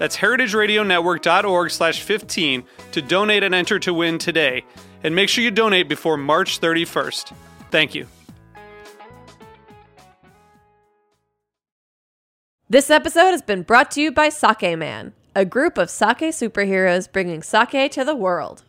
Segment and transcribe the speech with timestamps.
[0.00, 4.64] That's heritageradionetwork.org slash 15 to donate and enter to win today.
[5.04, 7.34] And make sure you donate before March 31st.
[7.70, 8.06] Thank you.
[12.70, 17.12] This episode has been brought to you by Sake Man, a group of sake superheroes
[17.12, 18.64] bringing sake to the world.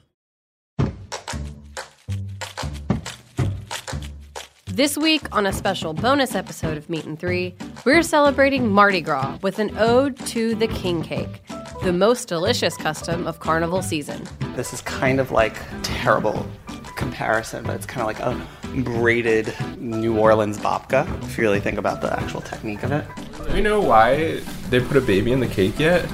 [4.74, 9.38] This week, on a special bonus episode of Meat and Three, we're celebrating Mardi Gras
[9.42, 11.44] with an ode to the king cake,
[11.84, 14.26] the most delicious custom of carnival season.
[14.56, 16.50] This is kind of like terrible
[16.96, 21.78] comparison, but it's kind of like a braided New Orleans babka, if you really think
[21.78, 23.06] about the actual technique of it.
[23.48, 26.10] Do we know why they put a baby in the cake yet?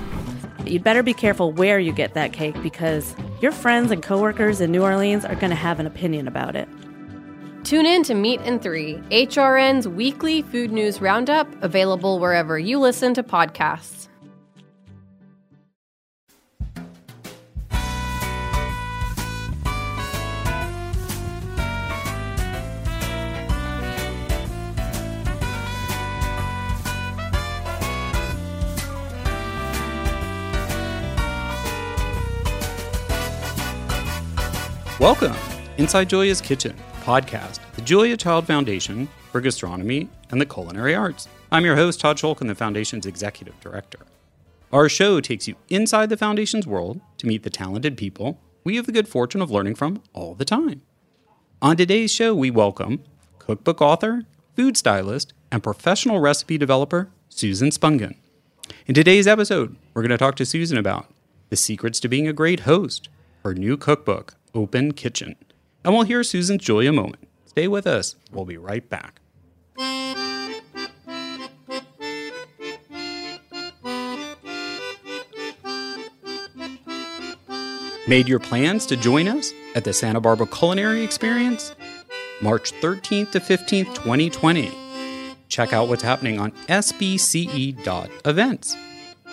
[0.66, 4.72] You'd better be careful where you get that cake because your friends and coworkers in
[4.72, 6.68] New Orleans are going to have an opinion about it.
[7.68, 13.14] Tune in to Meat and Three, HRN's weekly food news roundup, available wherever you listen
[13.14, 14.08] to podcasts.
[35.02, 35.36] Welcome
[35.78, 36.74] Inside Julia's Kitchen
[37.08, 41.30] podcast, the Julia Child Foundation for Gastronomy and the Culinary Arts.
[41.54, 44.00] I'm your host, Todd Schulkin, the Foundation's Executive Director.
[44.74, 48.88] Our show takes you inside the Foundation's world to meet the talented people we have
[48.88, 50.82] the good fortune of learning from all the time.
[51.62, 53.02] On today's show, we welcome
[53.40, 54.24] cookbook author,
[54.58, 58.18] food stylist, and professional recipe developer, Susan Spungen.
[58.86, 61.10] In today's episode, we're going to talk to Susan about
[61.48, 63.08] the secrets to being a great host,
[63.46, 65.38] her new cookbook, Open Kitchen,
[65.84, 67.28] and we'll hear Susan's Julia moment.
[67.46, 68.16] Stay with us.
[68.32, 69.20] We'll be right back.
[78.08, 81.76] Made your plans to join us at the Santa Barbara Culinary Experience?
[82.42, 84.72] March 13th to 15th, 2020.
[85.50, 87.78] Check out what's happening on sbce.events.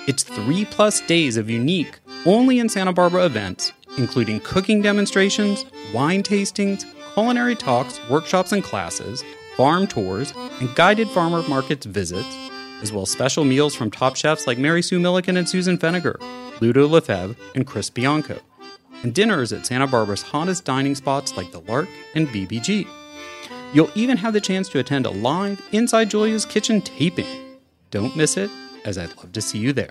[0.08, 6.22] It's three plus days of unique, only in Santa Barbara events, including cooking demonstrations, wine
[6.22, 6.84] tastings,
[7.14, 9.22] culinary talks, workshops and classes,
[9.56, 12.36] farm tours, and guided farmer markets visits,
[12.82, 16.20] as well as special meals from top chefs like Mary Sue Milliken and Susan Feniger,
[16.60, 18.38] Ludo Lefebvre, and Chris Bianco,
[19.02, 22.86] and dinners at Santa Barbara's hottest dining spots like the Lark and Bibi Ji.
[23.72, 27.26] You'll even have the chance to attend a live Inside Julia's Kitchen taping.
[27.90, 28.50] Don't miss it,
[28.84, 29.90] as I'd love to see you there.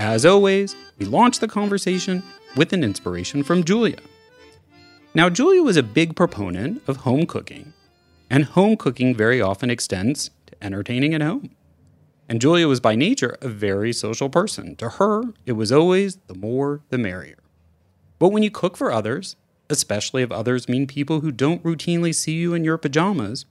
[0.00, 2.22] As always, we launch the conversation
[2.56, 3.98] with an inspiration from Julia.
[5.14, 7.74] Now, Julia was a big proponent of home cooking,
[8.30, 11.54] and home cooking very often extends to entertaining at home.
[12.30, 14.74] And Julia was by nature a very social person.
[14.76, 17.40] To her, it was always the more the merrier.
[18.18, 19.36] But when you cook for others,
[19.68, 23.44] especially if others mean people who don't routinely see you in your pajamas,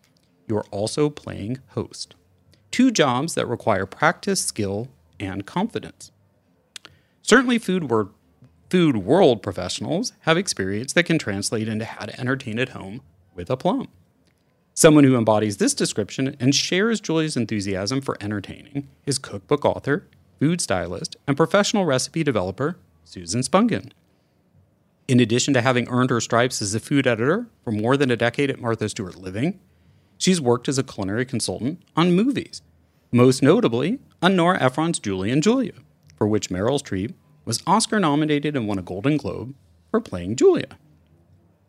[0.48, 2.16] you are also playing host.
[2.72, 4.88] Two jobs that require practice, skill,
[5.20, 6.12] and confidence.
[7.30, 7.88] Certainly, food,
[8.72, 13.02] food world professionals have experience that can translate into how to entertain at home
[13.36, 13.88] with aplomb.
[14.74, 20.08] Someone who embodies this description and shares Julia's enthusiasm for entertaining is cookbook author,
[20.40, 23.92] food stylist, and professional recipe developer Susan Spungen.
[25.08, 28.18] In addition to having earned her stripes as a food editor for more than a
[28.18, 29.60] decade at Martha Stewart Living,
[30.18, 32.64] she's worked as a culinary consultant on movies,
[33.12, 35.74] most notably on Nora Ephron's Julie and Julia,
[36.20, 37.14] for which Meryl Streep
[37.46, 39.56] was Oscar nominated and won a Golden Globe
[39.90, 40.78] for playing Julia.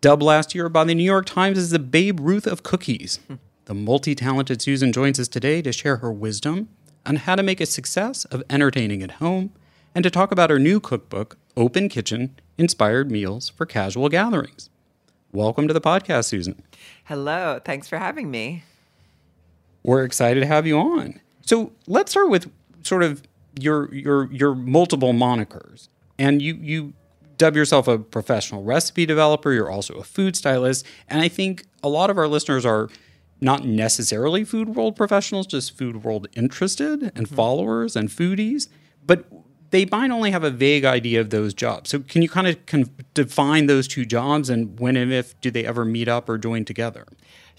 [0.00, 3.20] Dubbed last year by the New York Times as the Babe Ruth of cookies,
[3.67, 6.69] the multi talented Susan joins us today to share her wisdom
[7.06, 9.52] on how to make a success of entertaining at home
[9.94, 14.69] and to talk about her new cookbook, open kitchen inspired meals for casual gatherings.
[15.32, 16.62] Welcome to the podcast, Susan.
[17.05, 17.61] Hello.
[17.64, 18.64] Thanks for having me.
[19.85, 21.20] We're excited to have you on.
[21.43, 22.50] So let's start with
[22.82, 23.23] sort of
[23.58, 25.88] your your your multiple monikers.
[26.19, 26.93] And you you
[27.37, 29.52] dub yourself a professional recipe developer.
[29.52, 32.88] You're also a food stylist, and I think a lot of our listeners are
[33.41, 37.35] not necessarily food world professionals, just food world interested and mm-hmm.
[37.35, 38.69] followers and foodies.
[39.06, 39.25] But
[39.70, 41.91] they might only have a vague idea of those jobs.
[41.91, 45.64] So, can you kind of define those two jobs and when and if do they
[45.64, 47.06] ever meet up or join together?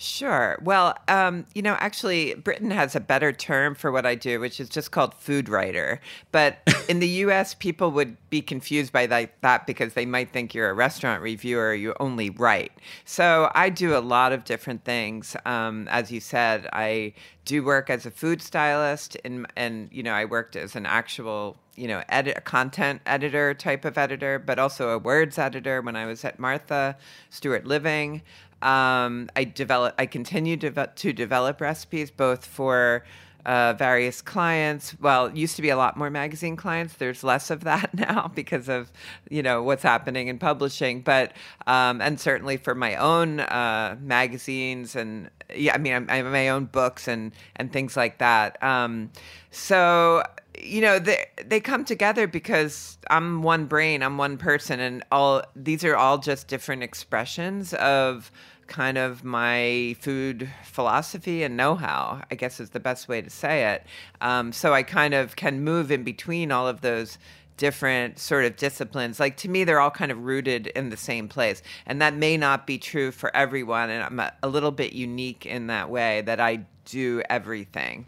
[0.02, 0.58] Sure.
[0.64, 4.60] Well, um, you know, actually, Britain has a better term for what I do, which
[4.60, 6.02] is just called food writer.
[6.32, 6.58] But
[6.90, 10.74] in the US, people would be confused by that, because they might think you're a
[10.74, 12.72] restaurant reviewer, you only write.
[13.06, 15.36] So I do a lot of different things.
[15.46, 17.14] Um, as you said, I
[17.46, 21.58] do work as a food stylist, and, and you know, I worked as an actual
[21.76, 26.06] you know, edit content editor type of editor, but also a words editor when I
[26.06, 26.98] was at Martha
[27.30, 28.22] Stewart Living.
[28.62, 33.04] Um, I develop, I continue to, to develop recipes both for
[33.46, 34.96] uh, various clients.
[35.00, 36.96] Well, used to be a lot more magazine clients.
[36.96, 38.92] There's less of that now because of
[39.30, 41.02] you know what's happening in publishing.
[41.02, 41.34] But
[41.68, 46.28] um, and certainly for my own uh, magazines and yeah, I mean I, I have
[46.28, 48.62] my own books and and things like that.
[48.64, 49.12] Um,
[49.50, 50.24] so
[50.60, 55.44] you know they they come together because I'm one brain, I'm one person, and all
[55.56, 58.32] these are all just different expressions of
[58.72, 62.22] kind of my food philosophy and know-how.
[62.32, 63.86] I guess is the best way to say it.
[64.22, 67.18] Um, so I kind of can move in between all of those
[67.58, 69.20] different sort of disciplines.
[69.20, 72.38] Like to me, they're all kind of rooted in the same place, and that may
[72.38, 73.90] not be true for everyone.
[73.90, 78.06] And I'm a, a little bit unique in that way that I do everything.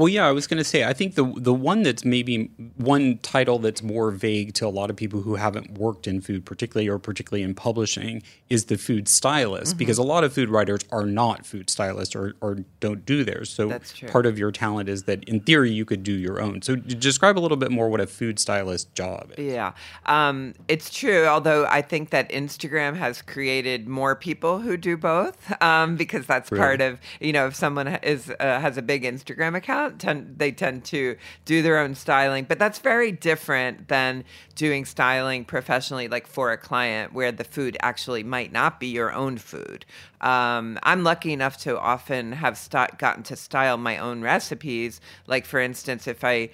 [0.00, 3.18] Well, yeah, I was going to say I think the the one that's maybe one
[3.18, 6.88] title that's more vague to a lot of people who haven't worked in food, particularly
[6.88, 9.78] or particularly in publishing, is the food stylist mm-hmm.
[9.78, 13.50] because a lot of food writers are not food stylists or, or don't do theirs.
[13.50, 16.62] So part of your talent is that in theory you could do your own.
[16.62, 19.52] So describe a little bit more what a food stylist job is.
[19.52, 19.72] Yeah,
[20.06, 21.26] um, it's true.
[21.26, 26.50] Although I think that Instagram has created more people who do both um, because that's
[26.50, 26.62] really?
[26.62, 30.52] part of you know if someone is uh, has a big Instagram account tend they
[30.52, 36.26] tend to do their own styling, but that's very different than doing styling professionally, like
[36.26, 39.84] for a client, where the food actually might not be your own food.
[40.20, 45.00] Um, I'm lucky enough to often have st- gotten to style my own recipes.
[45.26, 46.50] Like for instance, if I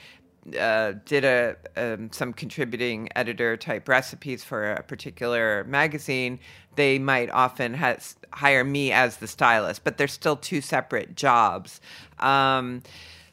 [0.58, 6.38] uh, did a um, some contributing editor type recipes for a particular magazine,
[6.76, 11.80] they might often has, hire me as the stylist, but they're still two separate jobs.
[12.20, 12.82] Um,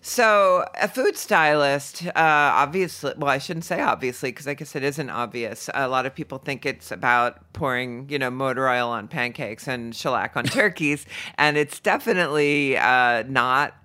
[0.06, 4.84] so, a food stylist, uh, obviously, well, I shouldn't say obviously, because I guess it
[4.84, 5.70] isn't obvious.
[5.74, 9.96] A lot of people think it's about pouring, you know, motor oil on pancakes and
[9.96, 11.06] shellac on turkeys,
[11.38, 13.76] and it's definitely uh, not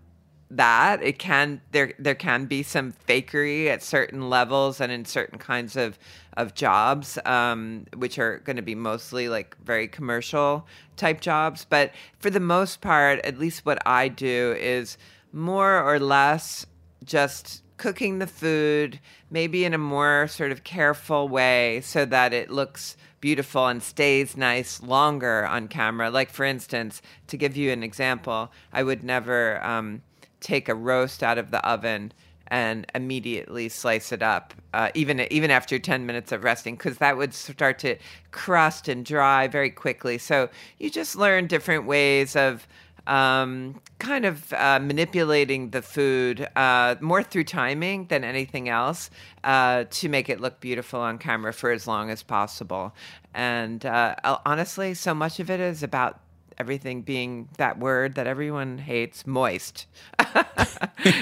[0.50, 1.00] that.
[1.04, 5.76] It can there there can be some fakery at certain levels and in certain kinds
[5.76, 6.00] of
[6.36, 10.66] of jobs, um, which are going to be mostly like very commercial
[10.96, 11.64] type jobs.
[11.64, 14.98] But for the most part, at least what I do is
[15.32, 16.66] more or less
[17.04, 22.50] just cooking the food, maybe in a more sort of careful way so that it
[22.50, 26.10] looks beautiful and stays nice longer on camera.
[26.10, 30.02] Like, for instance, to give you an example, I would never um,
[30.40, 32.12] take a roast out of the oven
[32.50, 37.16] and immediately slice it up, uh, even even after 10 minutes of resting, because that
[37.16, 37.96] would start to
[38.30, 40.16] crust and dry very quickly.
[40.16, 42.66] So you just learn different ways of
[43.08, 49.10] um, kind of uh, manipulating the food uh, more through timing than anything else
[49.44, 52.94] uh, to make it look beautiful on camera for as long as possible.
[53.34, 56.20] And uh, honestly, so much of it is about
[56.58, 59.86] everything being that word that everyone hates moist.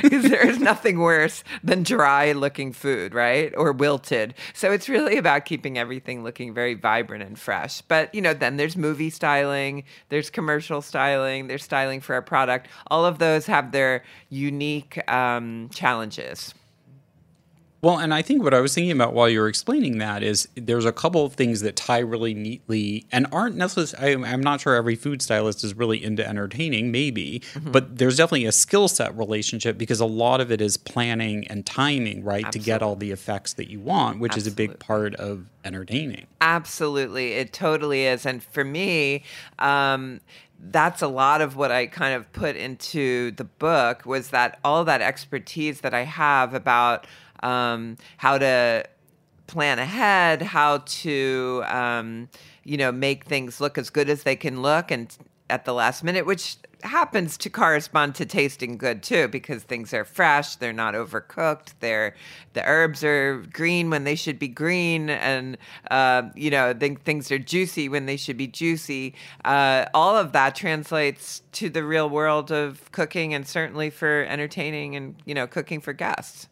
[0.02, 3.52] Because there is nothing worse than dry looking food, right?
[3.56, 4.34] Or wilted.
[4.54, 7.82] So it's really about keeping everything looking very vibrant and fresh.
[7.82, 12.68] But, you know, then there's movie styling, there's commercial styling, there's styling for a product.
[12.90, 16.54] All of those have their unique um, challenges.
[17.86, 20.48] Well, and I think what I was thinking about while you were explaining that is
[20.56, 24.74] there's a couple of things that tie really neatly and aren't necessarily, I'm not sure
[24.74, 27.70] every food stylist is really into entertaining, maybe, mm-hmm.
[27.70, 31.64] but there's definitely a skill set relationship because a lot of it is planning and
[31.64, 32.58] timing, right, Absolutely.
[32.58, 34.48] to get all the effects that you want, which Absolutely.
[34.48, 36.26] is a big part of entertaining.
[36.40, 37.34] Absolutely.
[37.34, 38.26] It totally is.
[38.26, 39.22] And for me,
[39.60, 40.20] um,
[40.58, 44.84] that's a lot of what I kind of put into the book was that all
[44.86, 47.06] that expertise that I have about
[47.42, 48.84] um, how to
[49.46, 52.28] plan ahead, how to, um,
[52.64, 55.16] you know, make things look as good as they can look and
[55.48, 60.04] at the last minute, which happens to correspond to tasting good too, because things are
[60.04, 62.14] fresh, they're not overcooked, they're
[62.52, 65.56] the herbs are green when they should be green, and
[65.90, 69.14] uh, you know th- things are juicy when they should be juicy.
[69.44, 74.96] Uh, all of that translates to the real world of cooking, and certainly for entertaining
[74.96, 76.48] and you know cooking for guests.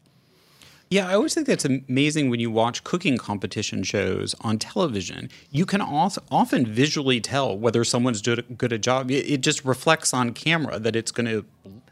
[0.90, 5.28] Yeah, I always think that's amazing when you watch cooking competition shows on television.
[5.50, 9.10] You can often visually tell whether someone's doing good a job.
[9.10, 11.44] It just reflects on camera that it's going to,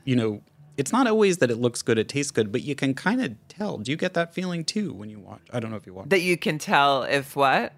[0.05, 0.43] you know,
[0.77, 3.35] it's not always that it looks good, it tastes good, but you can kind of
[3.49, 3.79] tell.
[3.79, 5.43] Do you get that feeling too when you watch?
[5.53, 6.09] I don't know if you watch.
[6.09, 7.73] That you can tell if what?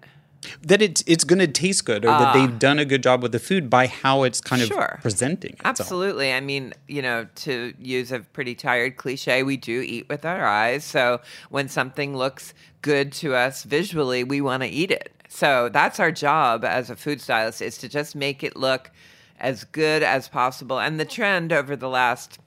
[0.61, 2.59] That it's it's going to taste good or uh, that they've ah.
[2.59, 4.99] done a good job with the food by how it's kind of sure.
[5.01, 5.53] presenting.
[5.53, 5.79] Itself.
[5.79, 6.33] Absolutely.
[6.33, 10.45] I mean, you know, to use a pretty tired cliche, we do eat with our
[10.45, 10.83] eyes.
[10.83, 15.11] So when something looks good to us visually, we want to eat it.
[15.29, 18.91] So that's our job as a food stylist is to just make it look
[19.39, 20.79] as good as possible.
[20.79, 22.39] And the trend over the last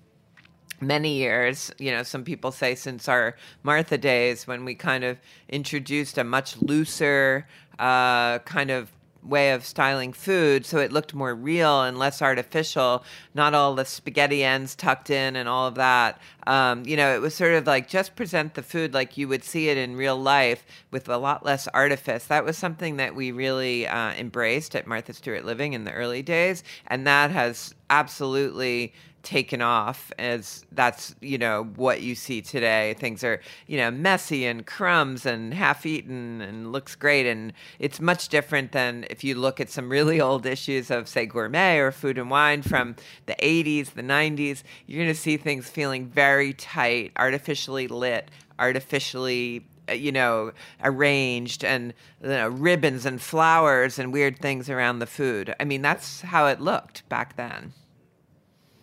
[0.80, 5.18] many years, you know, some people say since our Martha days when we kind of
[5.48, 7.46] introduced a much looser
[7.78, 8.90] uh, kind of
[9.22, 13.04] way of styling food so it looked more real and less artificial.
[13.34, 16.20] Not all the spaghetti ends tucked in and all of that.
[16.46, 19.44] Um, you know it was sort of like just present the food like you would
[19.44, 22.24] see it in real life with a lot less artifice.
[22.26, 26.22] That was something that we really uh, embraced at martha stewart living in the early
[26.22, 32.94] days and that has absolutely taken off as that's you know what you see today
[32.98, 38.00] things are you know messy and crumbs and half eaten and looks great and it's
[38.00, 41.90] much different than if you look at some really old issues of say gourmet or
[41.90, 42.94] food and wine from
[43.26, 49.64] the 80s the 90s you're going to see things feeling very tight artificially lit artificially
[49.88, 50.52] uh, you know,
[50.84, 55.54] arranged and you know, ribbons and flowers and weird things around the food.
[55.58, 57.72] I mean, that's how it looked back then.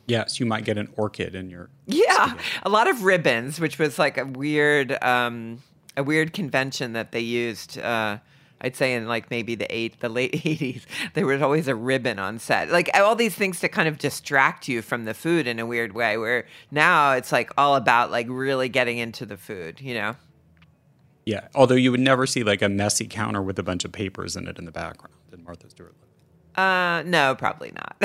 [0.07, 1.69] Yes, you might get an orchid in your.
[1.87, 2.43] Yeah, spaghetti.
[2.63, 5.63] a lot of ribbons, which was like a weird, um,
[5.97, 7.79] a weird convention that they used.
[7.79, 8.19] Uh,
[8.61, 12.19] I'd say in like maybe the eight, the late eighties, there was always a ribbon
[12.19, 12.69] on set.
[12.69, 15.93] Like all these things to kind of distract you from the food in a weird
[15.93, 16.17] way.
[16.17, 20.15] Where now it's like all about like really getting into the food, you know.
[21.25, 24.35] Yeah, although you would never see like a messy counter with a bunch of papers
[24.35, 25.95] in it in the background in Martha Stewart.
[26.57, 27.95] Uh, no, probably not.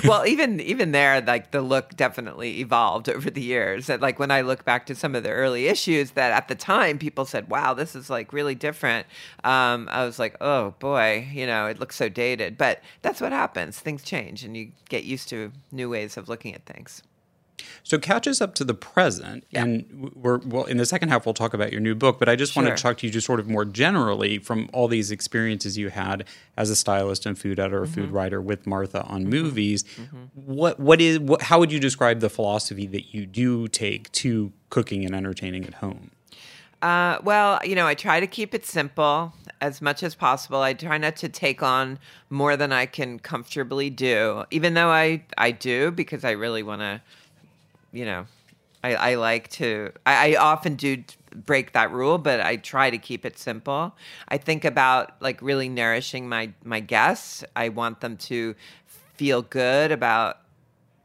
[0.04, 3.88] well, even even there, like the look definitely evolved over the years.
[3.88, 6.54] That like when I look back to some of the early issues, that at the
[6.54, 9.06] time people said, "Wow, this is like really different."
[9.44, 13.32] Um, I was like, "Oh boy, you know, it looks so dated." But that's what
[13.32, 13.78] happens.
[13.78, 17.02] Things change, and you get used to new ways of looking at things.
[17.82, 19.62] So catch us up to the present, yeah.
[19.62, 21.26] and we're well in the second half.
[21.26, 22.62] We'll talk about your new book, but I just sure.
[22.62, 25.90] want to talk to you just sort of more generally from all these experiences you
[25.90, 26.24] had
[26.56, 27.92] as a stylist and food editor, mm-hmm.
[27.92, 29.30] food writer with Martha on mm-hmm.
[29.30, 29.82] movies.
[29.82, 30.24] Mm-hmm.
[30.34, 34.52] What what is what, how would you describe the philosophy that you do take to
[34.70, 36.10] cooking and entertaining at home?
[36.82, 40.60] Uh, well, you know, I try to keep it simple as much as possible.
[40.60, 41.98] I try not to take on
[42.30, 46.80] more than I can comfortably do, even though I I do because I really want
[46.80, 47.02] to
[47.92, 48.26] you know,
[48.82, 51.02] I, I like to, I, I often do
[51.34, 53.94] break that rule, but I try to keep it simple.
[54.28, 57.44] I think about like really nourishing my, my guests.
[57.54, 58.54] I want them to
[59.14, 60.38] feel good about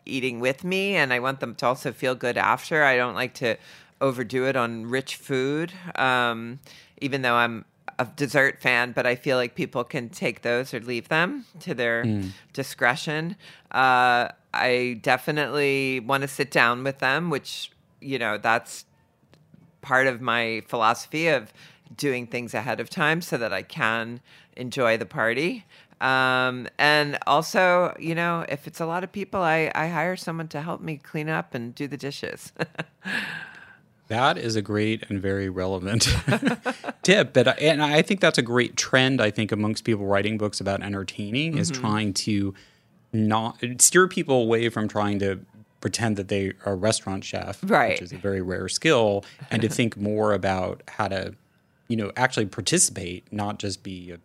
[0.06, 2.84] eating with me, and I want them to also feel good after.
[2.84, 3.58] I don't like to
[4.00, 6.60] overdo it on rich food, um,
[7.02, 7.66] even though I'm
[7.98, 11.74] a dessert fan, but I feel like people can take those or leave them to
[11.74, 12.32] their mm.
[12.54, 13.36] discretion.
[13.72, 17.72] Uh, I definitely want to sit down with them, which,
[18.02, 18.86] you know, that's
[19.82, 21.54] part of my philosophy of
[21.96, 24.22] doing things ahead of time so that I can
[24.58, 25.66] enjoy the party.
[26.02, 30.48] Um, and also, you know, if it's a lot of people, I, I hire someone
[30.50, 32.52] to help me clean up and do the dishes.
[34.08, 36.08] That is a great and very relevant
[37.04, 37.34] tip.
[37.34, 39.22] But and I think that's a great trend.
[39.22, 41.62] I think amongst people writing books about entertaining mm-hmm.
[41.62, 42.54] is trying to
[43.12, 45.40] not steer people away from trying to
[45.86, 47.92] pretend that they are a restaurant chef, right.
[47.92, 51.36] which is a very rare skill, and to think more about how to,
[51.88, 54.16] you know, actually participate, not just be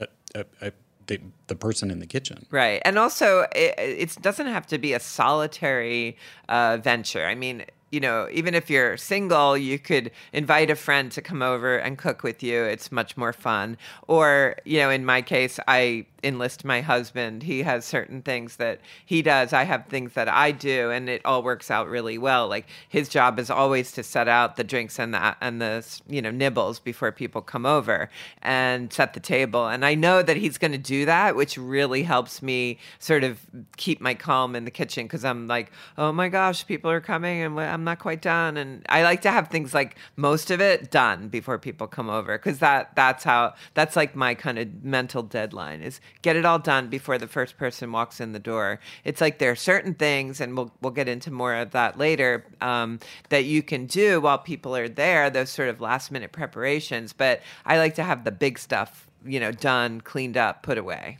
[0.00, 0.72] a, a, a,
[1.06, 2.46] the, the person in the kitchen.
[2.50, 2.82] Right.
[2.84, 6.16] And also, it, it doesn't have to be a solitary
[6.50, 7.24] uh, venture.
[7.24, 11.42] I mean, you know, even if you're single, you could invite a friend to come
[11.42, 12.62] over and cook with you.
[12.64, 13.78] It's much more fun.
[14.06, 17.42] Or, you know, in my case, I enlist my husband.
[17.42, 19.52] He has certain things that he does.
[19.52, 22.48] I have things that I do, and it all works out really well.
[22.48, 26.20] Like his job is always to set out the drinks and the and the you
[26.22, 28.10] know nibbles before people come over
[28.42, 29.68] and set the table.
[29.68, 33.40] And I know that he's going to do that, which really helps me sort of
[33.76, 37.42] keep my calm in the kitchen because I'm like, oh my gosh, people are coming
[37.42, 38.56] and I'm not quite done.
[38.56, 42.38] And I like to have things like most of it done before people come over
[42.38, 46.58] because that that's how that's like my kind of mental deadline is get it all
[46.58, 48.80] done before the first person walks in the door.
[49.04, 52.44] It's like there are certain things, and we'll we'll get into more of that later,
[52.60, 55.30] um, that you can do while people are there.
[55.30, 57.12] Those sort of last minute preparations.
[57.12, 61.18] But I like to have the big stuff, you know, done, cleaned up, put away.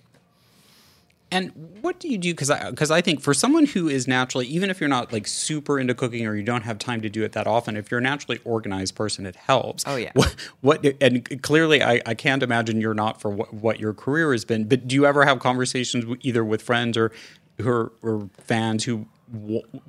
[1.30, 2.32] And what do you do?
[2.32, 5.26] Because I because I think for someone who is naturally, even if you're not like
[5.26, 8.00] super into cooking or you don't have time to do it that often, if you're
[8.00, 9.84] a naturally organized person, it helps.
[9.86, 10.12] Oh yeah.
[10.14, 14.32] What, what and clearly, I, I can't imagine you're not for what, what your career
[14.32, 14.64] has been.
[14.64, 17.12] But do you ever have conversations either with friends or
[17.58, 19.06] who are, or fans who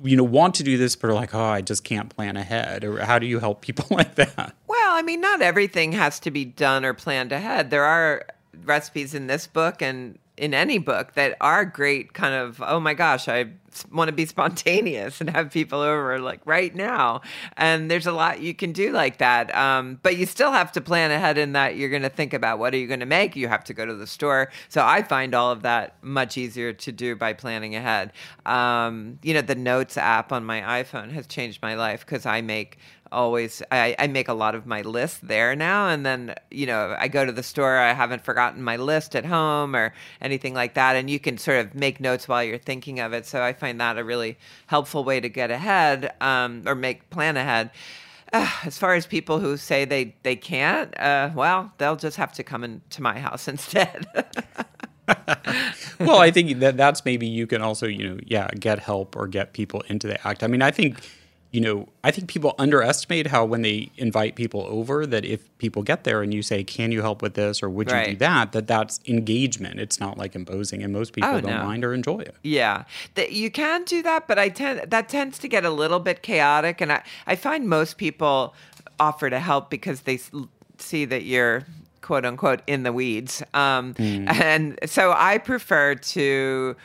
[0.02, 2.84] you know want to do this but are like oh i just can't plan ahead
[2.84, 6.30] or how do you help people like that well i mean not everything has to
[6.30, 8.26] be done or planned ahead there are
[8.64, 12.94] recipes in this book and in any book that are great kind of oh my
[12.94, 13.46] gosh i
[13.90, 17.20] want to be spontaneous and have people over like right now.
[17.56, 19.54] And there's a lot you can do like that.
[19.54, 22.58] Um, but you still have to plan ahead in that you're going to think about
[22.58, 23.36] what are you going to make.
[23.36, 24.50] You have to go to the store.
[24.68, 28.12] So i find all of that much easier to do by planning ahead.
[28.46, 32.40] Um, you know the notes app on my iphone has changed my life because i
[32.40, 32.78] make
[33.12, 35.88] always I, I make a lot of my list there now.
[35.88, 39.24] And then you know i go to the store i haven't forgotten my list at
[39.24, 40.96] home or anything like that.
[40.96, 43.26] And you can sort of make notes while you're thinking of it.
[43.26, 47.36] So i find that a really helpful way to get ahead um, or make plan
[47.36, 47.70] ahead.
[48.32, 52.44] As far as people who say they they can't uh, well they'll just have to
[52.44, 54.06] come into my house instead.
[55.98, 59.26] Well i think that that's maybe you can also you know yeah get help or
[59.26, 60.44] get people into the act.
[60.44, 61.00] I mean i think
[61.52, 65.82] you know, I think people underestimate how when they invite people over, that if people
[65.82, 68.52] get there and you say, "Can you help with this?" or "Would you do that?"
[68.52, 69.80] that that's engagement.
[69.80, 71.64] It's not like imposing, and most people oh, don't no.
[71.64, 72.36] mind or enjoy it.
[72.42, 75.98] Yeah, that you can do that, but I tend that tends to get a little
[75.98, 78.54] bit chaotic, and I I find most people
[79.00, 80.20] offer to help because they
[80.78, 81.64] see that you're
[82.00, 83.42] quote unquote in the weeds.
[83.54, 84.28] Um, mm.
[84.40, 86.76] And so I prefer to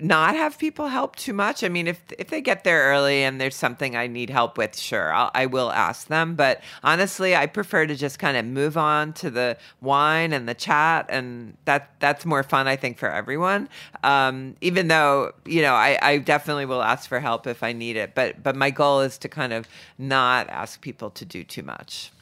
[0.00, 1.64] not have people help too much.
[1.64, 4.78] I mean, if if they get there early and there's something I need help with,
[4.78, 6.34] sure, I'll, I will ask them.
[6.34, 10.54] But honestly, I prefer to just kind of move on to the wine and the
[10.54, 13.68] chat, and that that's more fun, I think, for everyone.
[14.04, 17.96] Um, even though you know, I, I definitely will ask for help if I need
[17.96, 18.14] it.
[18.14, 19.66] But but my goal is to kind of
[19.98, 22.12] not ask people to do too much.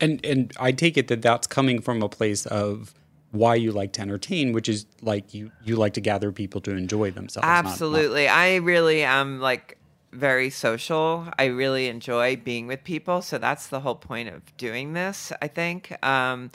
[0.00, 2.94] And and I take it that that's coming from a place of
[3.34, 6.70] why you like to entertain, which is like you you like to gather people to
[6.70, 7.46] enjoy themselves.
[7.46, 8.38] Absolutely, not, not...
[8.38, 9.78] I really am like
[10.12, 11.26] very social.
[11.38, 15.32] I really enjoy being with people, so that's the whole point of doing this.
[15.42, 15.96] I think.
[16.04, 16.50] Um,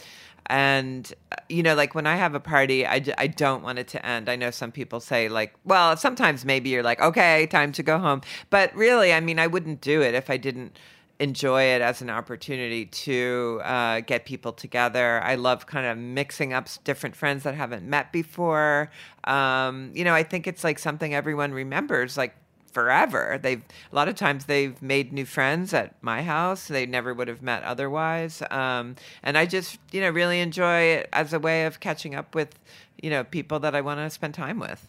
[0.51, 1.13] and
[1.47, 4.27] you know like when i have a party I, I don't want it to end
[4.27, 7.99] i know some people say like well sometimes maybe you're like okay time to go
[7.99, 10.75] home but really i mean i wouldn't do it if i didn't
[11.19, 15.21] enjoy it as an opportunity to uh, get people together.
[15.21, 18.89] I love kind of mixing up different friends that haven't met before.
[19.25, 22.35] Um, you know, I think it's like something everyone remembers, like
[22.71, 23.39] forever.
[23.41, 27.27] They've a lot of times they've made new friends at my house they never would
[27.27, 28.41] have met otherwise.
[28.49, 32.35] Um, and I just you know really enjoy it as a way of catching up
[32.35, 32.57] with
[33.01, 34.87] you know people that I want to spend time with.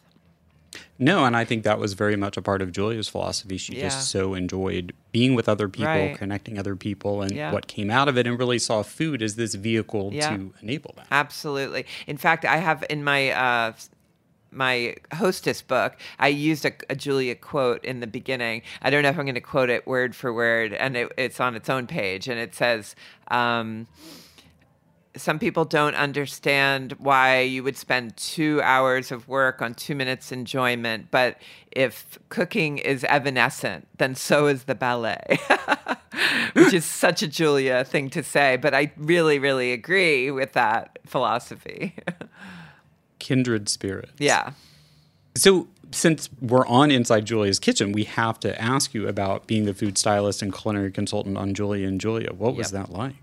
[0.98, 3.56] No, and I think that was very much a part of Julia's philosophy.
[3.56, 3.84] She yeah.
[3.84, 6.16] just so enjoyed being with other people, right.
[6.16, 7.52] connecting other people, and yeah.
[7.52, 10.36] what came out of it, and really saw food as this vehicle yeah.
[10.36, 11.06] to enable that.
[11.10, 11.86] Absolutely.
[12.06, 13.72] In fact, I have in my uh,
[14.52, 18.62] my hostess book, I used a, a, Julia quote in the beginning.
[18.82, 21.40] I don't know if I'm going to quote it word for word, and it, it's
[21.40, 22.94] on its own page, and it says.
[23.28, 23.86] Um,
[25.16, 30.30] some people don't understand why you would spend two hours of work on two minutes
[30.30, 31.36] enjoyment, but
[31.72, 35.38] if cooking is evanescent, then so is the ballet,
[36.52, 38.56] which is such a Julia thing to say.
[38.56, 41.94] But I really, really agree with that philosophy.
[43.18, 44.12] Kindred spirits.
[44.18, 44.52] Yeah.
[45.36, 49.74] So, since we're on Inside Julia's Kitchen, we have to ask you about being the
[49.74, 52.32] food stylist and culinary consultant on Julie and Julia.
[52.32, 52.86] What was yep.
[52.86, 53.16] that like?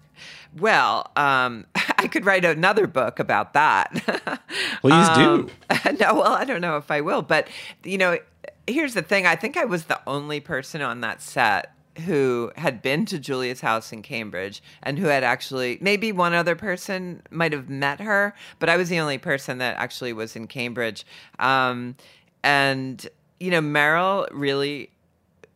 [0.58, 3.92] Well, um, I could write another book about that.
[4.82, 5.94] Please um, do.
[6.00, 7.48] no, well, I don't know if I will, but
[7.84, 8.20] you know,
[8.66, 11.74] here's the thing: I think I was the only person on that set
[12.06, 16.56] who had been to Julia's house in Cambridge and who had actually maybe one other
[16.56, 20.46] person might have met her, but I was the only person that actually was in
[20.46, 21.06] Cambridge.
[21.40, 21.96] Um,
[22.44, 23.08] and
[23.40, 24.90] you know, Meryl really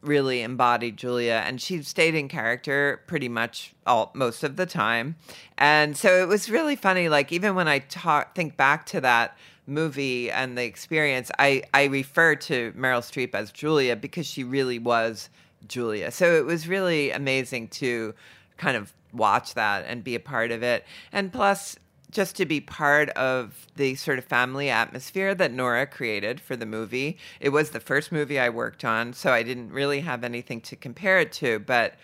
[0.01, 5.15] really embodied Julia and she stayed in character pretty much all most of the time.
[5.57, 9.37] And so it was really funny like even when I talk think back to that
[9.67, 14.79] movie and the experience I I refer to Meryl Streep as Julia because she really
[14.79, 15.29] was
[15.67, 16.11] Julia.
[16.11, 18.13] So it was really amazing to
[18.57, 20.85] kind of watch that and be a part of it.
[21.11, 21.77] And plus
[22.11, 26.65] just to be part of the sort of family atmosphere that Nora created for the
[26.65, 27.17] movie.
[27.39, 30.75] It was the first movie I worked on, so I didn't really have anything to
[30.75, 31.95] compare it to, but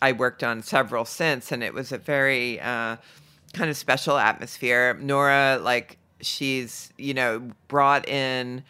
[0.00, 2.96] I worked on several since, and it was a very uh,
[3.52, 4.94] kind of special atmosphere.
[5.00, 8.64] Nora, like, she's, you know, brought in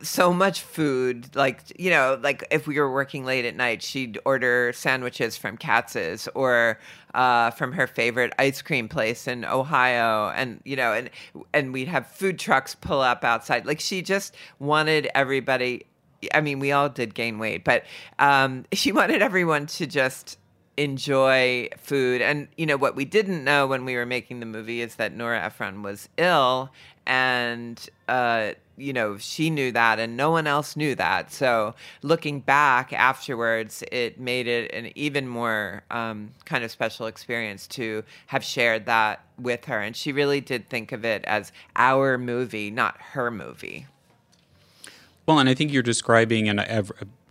[0.00, 1.34] so much food.
[1.34, 5.56] Like, you know, like if we were working late at night, she'd order sandwiches from
[5.56, 6.78] Katz's or
[7.14, 10.30] uh, from her favorite ice cream place in Ohio.
[10.30, 11.10] And, you know, and,
[11.52, 13.66] and we'd have food trucks pull up outside.
[13.66, 15.84] Like, she just wanted everybody.
[16.34, 17.84] I mean, we all did gain weight, but
[18.18, 20.38] um, she wanted everyone to just
[20.76, 22.22] enjoy food.
[22.22, 25.12] And, you know, what we didn't know when we were making the movie is that
[25.12, 26.70] Nora Ephron was ill
[27.04, 31.32] and, uh, you know, she knew that and no one else knew that.
[31.32, 37.66] So looking back afterwards, it made it an even more um, kind of special experience
[37.68, 39.80] to have shared that with her.
[39.80, 43.86] And she really did think of it as our movie, not her movie.
[45.26, 46.58] Well, and I think you're describing, and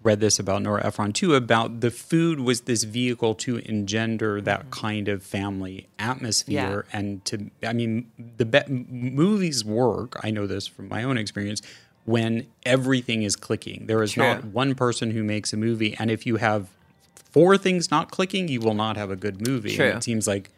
[0.04, 4.62] read this about Nora Ephron too, about the food was this vehicle to engender that
[4.62, 4.70] mm-hmm.
[4.70, 6.86] kind of family atmosphere.
[6.90, 7.00] Yeah.
[7.00, 11.62] And to, I mean, the be- movies work, I know this from my own experience,
[12.06, 13.88] when everything is clicking.
[13.88, 14.24] There is True.
[14.24, 15.96] not one person who makes a movie.
[16.00, 16.70] And if you have
[17.14, 19.76] four things not clicking, you will not have a good movie.
[19.76, 19.88] True.
[19.88, 20.50] And it seems like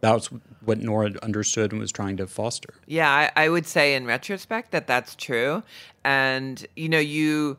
[0.00, 0.28] that's
[0.64, 2.74] what Nora understood and was trying to foster.
[2.86, 5.64] Yeah, I, I would say in retrospect that that's true.
[6.04, 7.56] And, you know, you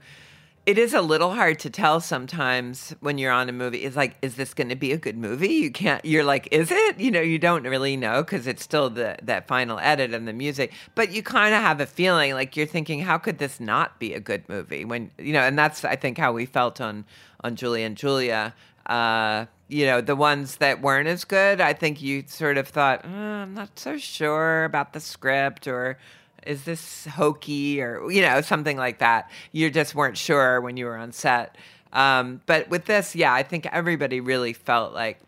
[0.66, 3.80] it is a little hard to tell sometimes when you're on a movie.
[3.80, 5.54] It's like, is this going to be a good movie?
[5.54, 6.04] You can't.
[6.06, 7.00] You're like, is it?
[7.00, 10.34] You know, you don't really know because it's still the that final edit and the
[10.34, 10.72] music.
[10.96, 14.14] But you kind of have a feeling like you're thinking, how could this not be
[14.14, 14.86] a good movie?
[14.86, 17.06] When you know, and that's I think how we felt on
[17.44, 18.54] on Julie and Julia.
[18.86, 23.02] Uh, you know, the ones that weren't as good, I think you sort of thought,
[23.04, 25.98] oh, I'm not so sure about the script or
[26.46, 29.30] is this hokey or you know something like that.
[29.52, 31.58] You just weren't sure when you were on set.
[31.92, 35.20] Um, but with this yeah i think everybody really felt like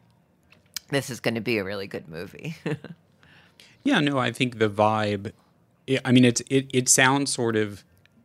[0.89, 2.55] this is going to be a really good movie.
[3.85, 5.31] Yeah no i think the vibe
[6.03, 7.83] i mean it's it, it sounds sort of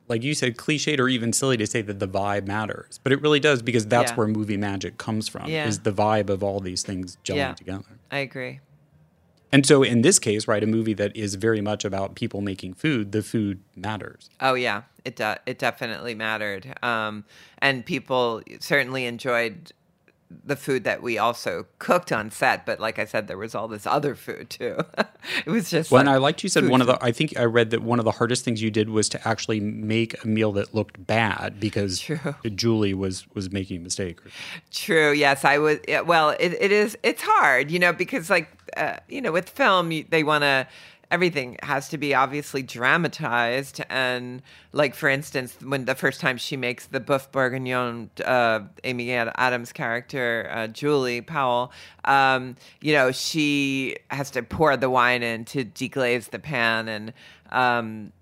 [0.09, 3.21] like you said cliched or even silly to say that the vibe matters but it
[3.21, 4.17] really does because that's yeah.
[4.17, 5.69] where movie magic comes from yeah.
[5.69, 7.85] is the vibe of all these things gelling yeah, together.
[8.11, 8.61] I agree
[9.53, 12.75] and so in this case, right, a movie that is very much about people making
[12.75, 14.31] food, the food matters.
[14.41, 16.75] Oh yeah, it de- it definitely mattered.
[16.83, 17.25] Um,
[17.59, 19.73] and people certainly enjoyed
[20.45, 23.67] the food that we also cooked on set, but like I said, there was all
[23.67, 24.79] this other food too.
[25.47, 25.91] it was just.
[25.91, 26.99] Well, like I liked you said one of the.
[27.03, 29.61] I think I read that one of the hardest things you did was to actually
[29.61, 32.35] make a meal that looked bad because True.
[32.55, 34.21] Julie was was making a mistake.
[34.71, 35.13] True.
[35.13, 35.79] Yes, I was.
[36.07, 36.97] Well, it, it is.
[37.03, 40.67] It's hard, you know, because like uh, you know, with film, they want to
[41.11, 43.83] everything has to be obviously dramatized.
[43.89, 44.43] And
[44.73, 49.73] like for instance when the first time she makes the boeuf bourguignon uh, amy adams
[49.73, 51.73] character uh, julie powell
[52.05, 57.13] um, you know she has to pour the wine in to deglaze the pan and
[57.51, 58.13] um,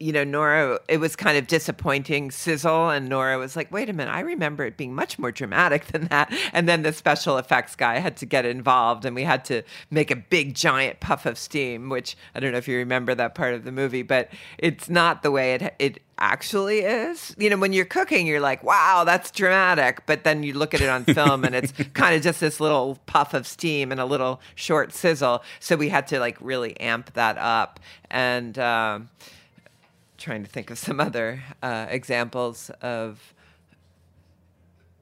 [0.00, 2.90] you know, Nora, it was kind of disappointing sizzle.
[2.90, 6.06] And Nora was like, wait a minute, I remember it being much more dramatic than
[6.08, 6.32] that.
[6.52, 10.10] And then the special effects guy had to get involved and we had to make
[10.10, 13.54] a big giant puff of steam, which I don't know if you remember that part
[13.54, 17.34] of the movie, but it's not the way it, it actually is.
[17.38, 20.06] You know, when you're cooking, you're like, wow, that's dramatic.
[20.06, 22.98] But then you look at it on film and it's kind of just this little
[23.06, 25.42] puff of steam and a little short sizzle.
[25.60, 27.80] So we had to like really amp that up.
[28.10, 29.08] And, um,
[30.18, 33.34] trying to think of some other uh, examples of.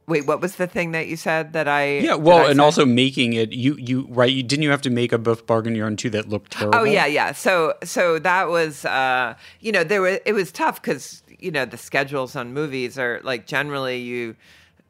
[0.09, 1.99] Wait, what was the thing that you said that I?
[1.99, 3.53] Yeah, well, and also making it.
[3.53, 4.31] You you right?
[4.31, 6.81] You didn't you have to make a boeuf bourguignon too that looked terrible?
[6.81, 7.33] Oh yeah, yeah.
[7.33, 11.65] So so that was uh, you know there was it was tough because you know
[11.65, 14.37] the schedules on movies are like generally you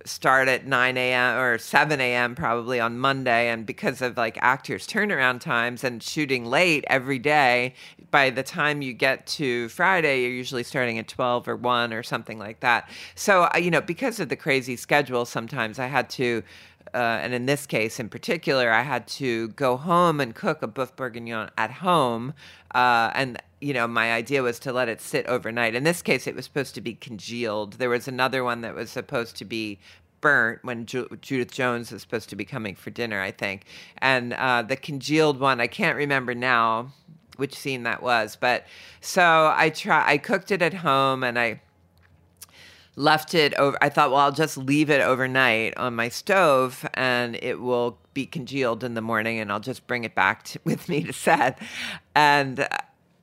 [0.05, 1.39] start at 9 a.m.
[1.39, 2.35] or 7 a.m.
[2.35, 3.49] probably on Monday.
[3.49, 7.75] And because of like actors' turnaround times and shooting late every day,
[8.11, 12.03] by the time you get to Friday, you're usually starting at 12 or 1 or
[12.03, 12.89] something like that.
[13.15, 16.43] So, uh, you know, because of the crazy schedule, sometimes I had to,
[16.95, 20.69] uh, and in this case in particular, I had to go home and cook a
[20.69, 22.35] boeuf bourguignon at home.
[22.75, 25.75] Uh, and, you know, my idea was to let it sit overnight.
[25.75, 27.75] In this case, it was supposed to be congealed.
[27.75, 29.79] There was another one that was supposed to be
[30.21, 33.65] burnt when Ju- Judith Jones was supposed to be coming for dinner, I think.
[33.99, 36.93] And uh, the congealed one, I can't remember now
[37.37, 38.67] which scene that was, but
[39.01, 40.05] so I try.
[40.07, 41.61] I cooked it at home and I
[42.97, 43.77] left it over.
[43.81, 48.27] I thought, well, I'll just leave it overnight on my stove and it will be
[48.27, 51.59] congealed in the morning, and I'll just bring it back with me to set.
[52.15, 52.69] And uh,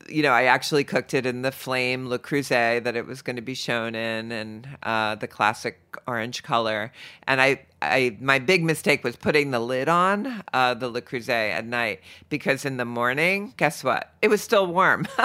[0.07, 3.35] you know, I actually cooked it in the flame Le Creuset that it was going
[3.35, 6.91] to be shown in, and uh, the classic orange color.
[7.27, 11.51] And I, I, my big mistake was putting the lid on uh, the Le Creuset
[11.51, 14.13] at night because in the morning, guess what?
[14.21, 15.07] It was still warm.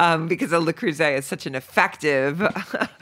[0.00, 2.42] um, because a Le Creuset is such an effective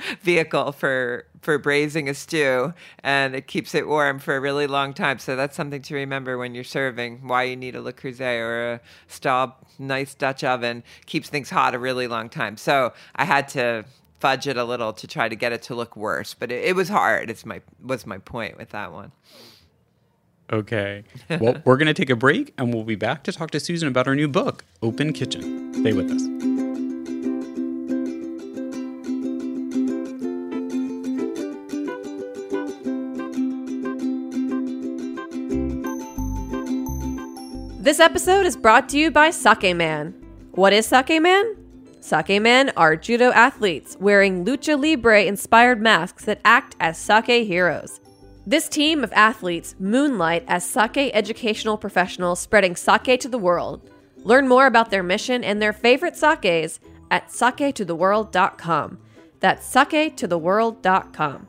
[0.22, 4.92] vehicle for for braising a stew, and it keeps it warm for a really long
[4.92, 5.20] time.
[5.20, 7.26] So that's something to remember when you're serving.
[7.26, 11.72] Why you need a Le Creuset or a Staub nice Dutch oven keeps things hot
[11.72, 12.56] a really long time.
[12.56, 13.84] So I had to
[14.18, 16.74] fudge it a little to try to get it to look worse, but it, it
[16.74, 17.30] was hard.
[17.30, 19.12] It's my was my point with that one.
[20.52, 21.04] Okay.
[21.28, 23.86] Well, we're going to take a break and we'll be back to talk to Susan
[23.86, 25.74] about her new book, Open Kitchen.
[25.74, 26.37] Stay with us.
[37.88, 40.12] This episode is brought to you by Sake Man.
[40.50, 41.56] What is Sake Man?
[42.00, 47.98] Sake Men are judo athletes wearing lucha libre inspired masks that act as sake heroes.
[48.46, 53.88] This team of athletes moonlight as sake educational professionals spreading sake to the world.
[54.18, 58.98] Learn more about their mission and their favorite sakes at saketotheworld.com.
[59.40, 61.48] That's saketotheworld.com.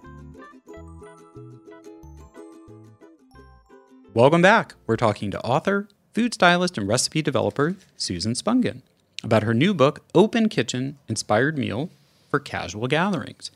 [4.14, 4.76] Welcome back.
[4.88, 8.82] We're talking to author, food stylist, and recipe developer Susan Spungen
[9.24, 11.90] about her new book, Open Kitchen Inspired Meal
[12.30, 13.52] for Casual Gatherings.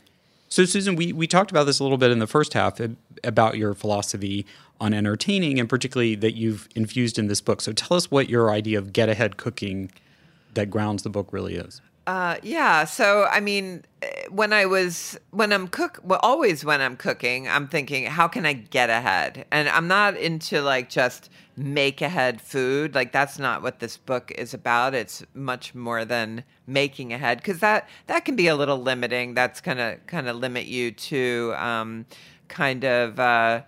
[0.48, 2.80] So, Susan, we, we talked about this a little bit in the first half
[3.22, 4.46] about your philosophy
[4.80, 7.60] on entertaining and particularly that you've infused in this book.
[7.60, 9.92] So, tell us what your idea of get ahead cooking
[10.54, 11.82] that grounds the book really is.
[12.06, 12.84] Uh, yeah.
[12.84, 17.48] So, I mean, eh, when I was, when I'm cook, well, always when I'm cooking,
[17.48, 19.46] I'm thinking, how can I get ahead?
[19.52, 22.94] And I'm not into like just make ahead food.
[22.94, 24.94] Like that's not what this book is about.
[24.94, 29.34] It's much more than making ahead because that that can be a little limiting.
[29.34, 32.06] That's of kind of limit you to um,
[32.50, 33.20] kind of.
[33.20, 33.62] Uh,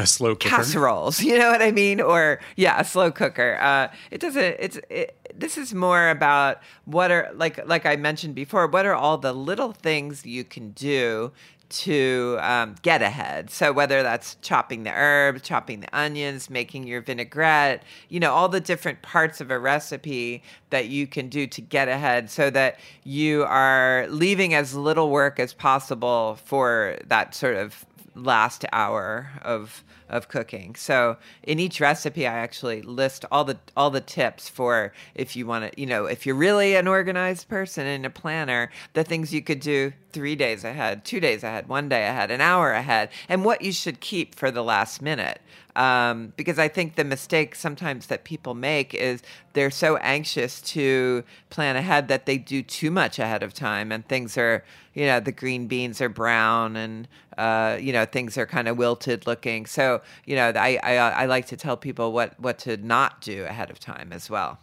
[0.00, 0.56] a slow cooker.
[0.56, 4.78] casseroles you know what i mean or yeah a slow cooker uh, it doesn't it's
[4.88, 9.18] it, this is more about what are like like i mentioned before what are all
[9.18, 11.30] the little things you can do
[11.70, 13.50] to um, get ahead.
[13.50, 18.48] So whether that's chopping the herbs, chopping the onions, making your vinaigrette, you know, all
[18.48, 22.78] the different parts of a recipe that you can do to get ahead so that
[23.04, 27.86] you are leaving as little work as possible for that sort of
[28.20, 30.74] last hour of of cooking.
[30.74, 35.46] So in each recipe I actually list all the all the tips for if you
[35.46, 39.32] want to, you know, if you're really an organized person and a planner, the things
[39.32, 43.10] you could do 3 days ahead, 2 days ahead, 1 day ahead, an hour ahead,
[43.28, 45.40] and what you should keep for the last minute.
[45.80, 49.22] Um, because I think the mistake sometimes that people make is
[49.54, 54.06] they're so anxious to plan ahead that they do too much ahead of time, and
[54.06, 54.62] things are,
[54.92, 58.76] you know, the green beans are brown, and uh, you know, things are kind of
[58.76, 59.64] wilted looking.
[59.64, 63.44] So, you know, I, I I like to tell people what what to not do
[63.44, 64.58] ahead of time as well.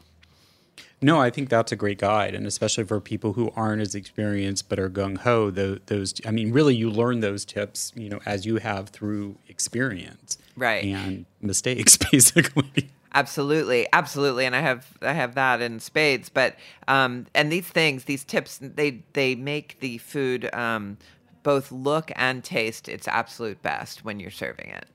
[1.02, 4.70] No, I think that's a great guide, and especially for people who aren't as experienced
[4.70, 5.50] but are gung ho.
[5.50, 10.38] Those, I mean, really, you learn those tips, you know, as you have through experience,
[10.58, 10.84] Right.
[10.84, 12.89] and mistakes, basically.
[13.13, 16.30] Absolutely, absolutely, and I have I have that in spades.
[16.30, 16.56] But
[16.88, 20.98] um, and these things, these tips, they they make the food um,
[21.43, 24.86] both look and taste its absolute best when you're serving it.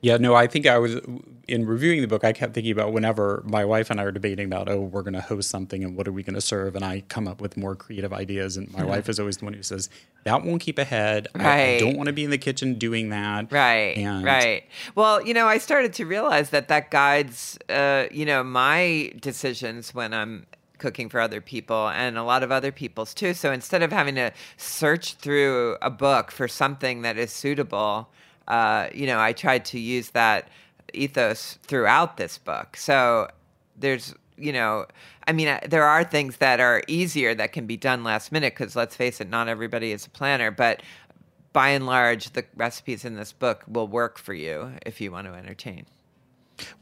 [0.00, 1.00] Yeah, no, I think I was
[1.48, 2.24] in reviewing the book.
[2.24, 5.14] I kept thinking about whenever my wife and I are debating about, oh, we're going
[5.14, 7.56] to host something and what are we going to serve, and I come up with
[7.56, 8.56] more creative ideas.
[8.56, 9.88] And my wife is always the one who says
[10.24, 11.28] that won't keep ahead.
[11.34, 13.50] I- I, don't want to be in the kitchen doing that.
[13.52, 14.64] Right, And right.
[14.94, 19.94] Well, you know, I started to realize that that guides, uh, you know, my decisions
[19.94, 20.46] when I'm
[20.78, 23.32] cooking for other people and a lot of other people's too.
[23.34, 28.10] So instead of having to search through a book for something that is suitable,
[28.48, 30.48] uh, you know, I tried to use that
[30.94, 32.76] ethos throughout this book.
[32.76, 33.28] So
[33.78, 34.86] there's you know,
[35.26, 38.54] I mean, uh, there are things that are easier that can be done last minute
[38.54, 40.82] because let's face it, not everybody is a planner, but
[41.52, 45.26] by and large, the recipes in this book will work for you if you want
[45.26, 45.86] to entertain.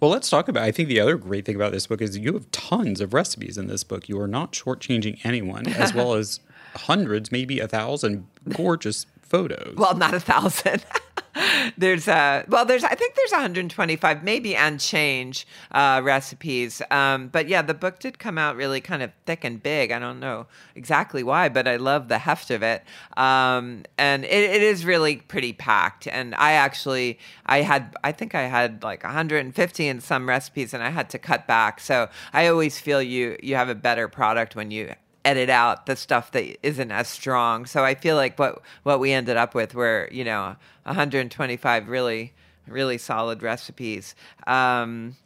[0.00, 0.62] Well, let's talk about.
[0.62, 3.58] I think the other great thing about this book is you have tons of recipes
[3.58, 4.08] in this book.
[4.08, 6.40] You are not shortchanging anyone, as well as
[6.76, 9.76] hundreds, maybe a thousand gorgeous photos.
[9.76, 10.84] Well, not a thousand.
[11.78, 16.80] there's a well there's i think there's 125 maybe and change uh, recipes.
[16.90, 19.90] Um, but yeah the book did come out really kind of thick and big.
[19.90, 22.82] I don't know exactly why but i love the heft of it.
[23.16, 26.06] Um, and it, it is really pretty packed.
[26.06, 30.82] And i actually i had i think i had like 150 in some recipes and
[30.82, 31.80] i had to cut back.
[31.80, 34.94] So i always feel you you have a better product when you
[35.24, 37.66] edit out the stuff that isn't as strong.
[37.66, 42.32] So I feel like what what we ended up with were you know 125 really
[42.66, 44.14] really solid recipes.
[44.46, 45.16] Um,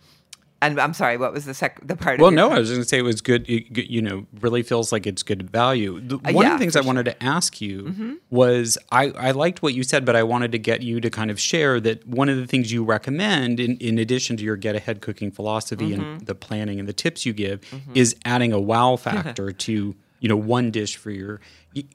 [0.61, 2.21] and I'm sorry, what was the sec the part?
[2.21, 3.49] Well, no, I was going to say it was good.
[3.49, 6.01] You, you know, really feels like it's good value.
[6.01, 8.15] The, Uh, one yeah, of the things I wanted to ask you mm-hmm.
[8.31, 11.31] was I, I liked what you said, but I wanted to get you to kind
[11.31, 14.75] of share that one of the things you recommend, in, in addition to your get
[14.75, 16.25] ahead cooking philosophy and mm-hmm.
[16.25, 17.93] the planning and the tips you give, mm-hmm.
[17.95, 21.41] is adding a wow factor to you know one dish for your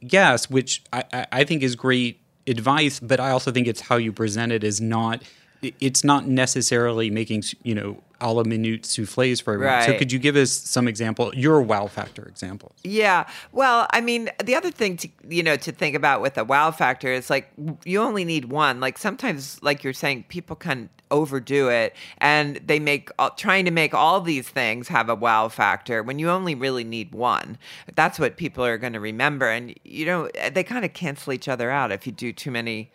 [0.07, 3.01] guests, which I, I, I think is great advice.
[3.01, 5.23] But I also think it's how you present it is not.
[5.63, 9.81] It- It's not necessarily making you know a la minute souffles for everyone.
[9.83, 12.73] So could you give us some example, your wow factor examples?
[12.83, 13.25] Yeah.
[13.51, 16.71] Well, I mean, the other thing to you know to think about with a wow
[16.71, 17.51] factor is like
[17.85, 18.79] you only need one.
[18.79, 23.93] Like sometimes, like you're saying, people can overdo it, and they make trying to make
[23.93, 27.57] all these things have a wow factor when you only really need one.
[27.93, 31.47] That's what people are going to remember, and you know they kind of cancel each
[31.49, 32.89] other out if you do too many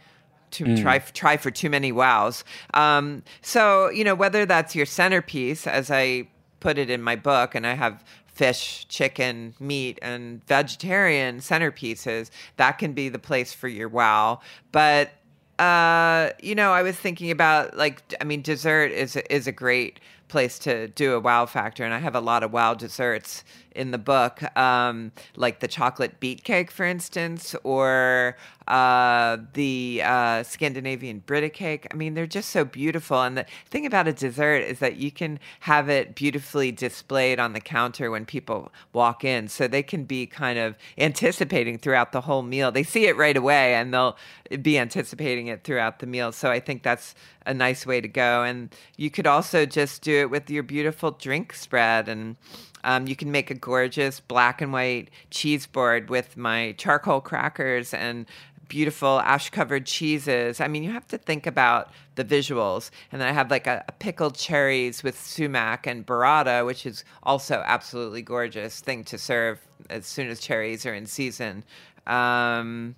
[0.53, 2.45] to try try for too many wows.
[2.75, 6.29] Um, so you know whether that's your centerpiece, as I
[6.61, 12.31] put it in my book, and I have fish, chicken, meat, and vegetarian centerpieces.
[12.57, 14.41] That can be the place for your wow,
[14.73, 15.11] but.
[15.59, 19.99] Uh, you know, I was thinking about like, I mean, dessert is is a great
[20.29, 23.43] place to do a wow factor, and I have a lot of wow desserts
[23.79, 28.37] in the book, um, like the chocolate beet cake, for instance, or
[28.67, 31.87] uh, the uh, Scandinavian Brita cake.
[31.91, 33.23] I mean, they're just so beautiful.
[33.23, 37.53] And the thing about a dessert is that you can have it beautifully displayed on
[37.55, 42.23] the counter when people walk in, so they can be kind of anticipating throughout the
[42.23, 42.71] whole meal.
[42.71, 44.17] They see it right away, and they'll
[44.61, 46.33] be anticipating it throughout the meal.
[46.33, 47.15] So I think that's
[47.47, 48.43] a nice way to go.
[48.43, 52.37] And you could also just do it with your beautiful drink spread and.
[52.85, 57.93] Um, you can make a gorgeous black and white cheese board with my charcoal crackers
[57.93, 58.25] and
[58.69, 60.59] beautiful ash covered cheeses.
[60.59, 62.91] I mean, you have to think about the visuals.
[63.13, 67.05] And then I have like a, a pickled cherries with sumac and burrata, which is
[67.23, 71.63] also absolutely gorgeous thing to serve as soon as cherries are in season.
[72.07, 72.97] Um,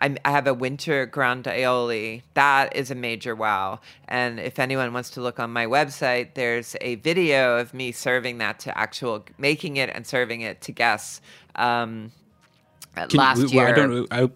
[0.00, 2.22] I, I have a winter grand aioli.
[2.34, 3.80] That is a major wow.
[4.08, 8.38] And if anyone wants to look on my website, there's a video of me serving
[8.38, 11.20] that to actual making it and serving it to guests.
[11.54, 12.10] Um,
[12.94, 14.06] Can last you, year, I don't.
[14.12, 14.30] I,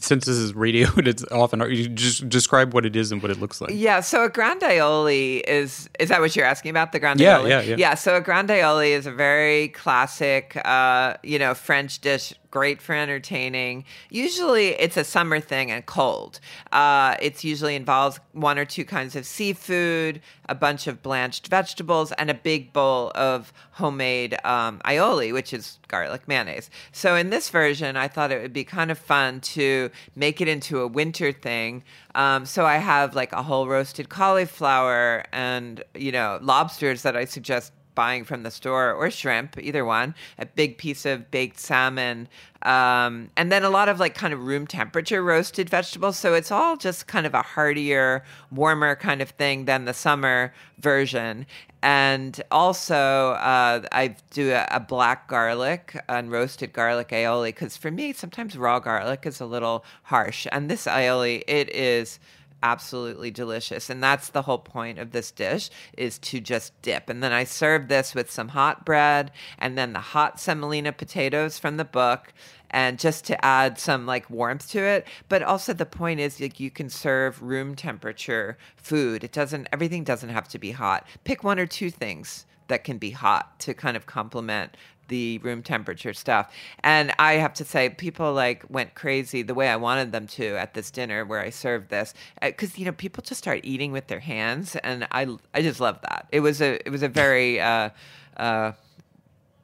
[0.00, 3.30] since this is radio, and it's often you just describe what it is and what
[3.30, 3.70] it looks like.
[3.72, 7.38] Yeah, so a grand aioli is is that what you're asking about the grand Yeah,
[7.38, 7.48] aioli?
[7.48, 7.76] yeah, yeah.
[7.78, 12.80] Yeah, so a grand aioli is a very classic uh, you know, French dish, great
[12.80, 13.84] for entertaining.
[14.10, 16.40] Usually it's a summer thing and cold.
[16.72, 22.12] Uh, it's usually involves one or two kinds of seafood, a bunch of blanched vegetables,
[22.12, 26.70] and a big bowl of homemade um, aioli, which is garlic mayonnaise.
[26.92, 30.48] So in this version, I thought it would be kind of fun to make it
[30.48, 31.82] into a winter thing.
[32.14, 37.24] Um, so I have like a whole roasted cauliflower and you know lobsters that I
[37.24, 42.28] suggest buying from the store or shrimp, either one, a big piece of baked salmon,
[42.62, 46.16] um, and then a lot of like kind of room temperature roasted vegetables.
[46.16, 50.54] So it's all just kind of a heartier, warmer kind of thing than the summer
[50.78, 51.44] version.
[51.82, 57.90] And also, uh, I do a, a black garlic and roasted garlic aioli because for
[57.90, 60.46] me, sometimes raw garlic is a little harsh.
[60.52, 62.20] And this aioli, it is
[62.62, 63.90] absolutely delicious.
[63.90, 67.08] And that's the whole point of this dish is to just dip.
[67.08, 71.58] And then i serve this with some hot bread and then the hot semolina potatoes
[71.58, 72.32] from the book
[72.70, 75.06] and just to add some like warmth to it.
[75.28, 79.24] But also the point is like you can serve room temperature food.
[79.24, 81.06] It doesn't everything doesn't have to be hot.
[81.24, 84.76] Pick one or two things that can be hot to kind of complement
[85.08, 86.52] the room temperature stuff.
[86.84, 90.56] And I have to say, people like went crazy the way I wanted them to
[90.56, 94.06] at this dinner where I served this, because you know people just start eating with
[94.06, 96.28] their hands, and I I just love that.
[96.32, 97.90] It was a it was a very uh,
[98.36, 98.72] uh,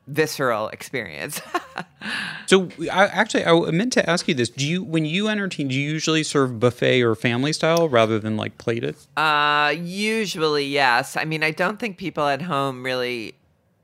[0.06, 1.40] visceral experience.
[2.46, 5.74] So, I, actually, I meant to ask you this: Do you, when you entertain, do
[5.74, 8.96] you usually serve buffet or family style rather than like plated?
[9.16, 11.16] uh, usually, yes.
[11.16, 13.34] I mean, I don't think people at home really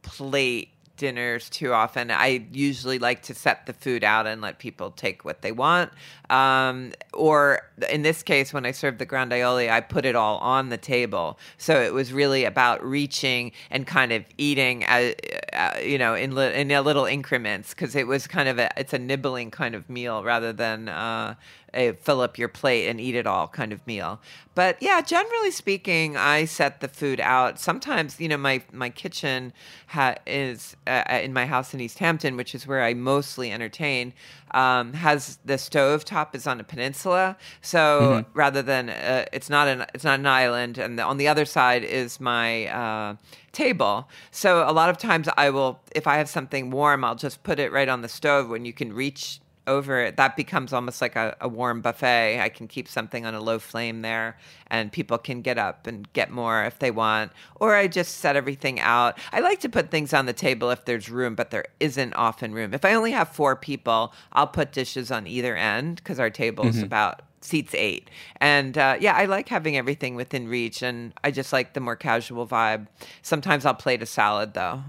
[0.03, 0.69] plate
[1.01, 2.11] dinners too often.
[2.11, 5.91] I usually like to set the food out and let people take what they want.
[6.31, 10.39] Um, or in this case, when I served the grand aioli, I put it all
[10.39, 11.39] on the table.
[11.59, 15.13] So it was really about reaching and kind of eating, uh,
[15.53, 18.93] uh, you know, in li- in little increments because it was kind of a it's
[18.93, 20.89] a nibbling kind of meal rather than.
[20.89, 21.35] Uh,
[21.75, 24.21] a fill up your plate and eat it all kind of meal.
[24.55, 27.59] But yeah, generally speaking, I set the food out.
[27.59, 29.53] Sometimes, you know, my my kitchen
[29.87, 34.13] ha- is uh, in my house in East Hampton, which is where I mostly entertain.
[34.53, 39.69] Um, has the stove top is on a peninsula, so rather than uh, it's not
[39.69, 43.17] an it's not an island, and the, on the other side is my uh,
[43.53, 44.09] table.
[44.31, 47.59] So a lot of times I will, if I have something warm, I'll just put
[47.59, 51.17] it right on the stove when you can reach over it, that becomes almost like
[51.17, 52.41] a, a warm buffet.
[52.41, 54.37] I can keep something on a low flame there,
[54.69, 57.33] and people can get up and get more if they want.
[57.57, 59.19] Or I just set everything out.
[59.33, 62.53] I like to put things on the table if there's room, but there isn't often
[62.53, 62.75] room.
[62.75, 66.67] If I only have four people, I'll put dishes on either end because our table
[66.67, 68.11] is about seats eight.
[68.41, 71.97] And uh, yeah, I like having everything within reach, and I just like the more
[71.97, 72.87] casual vibe.
[73.23, 74.83] Sometimes I'll plate a salad though.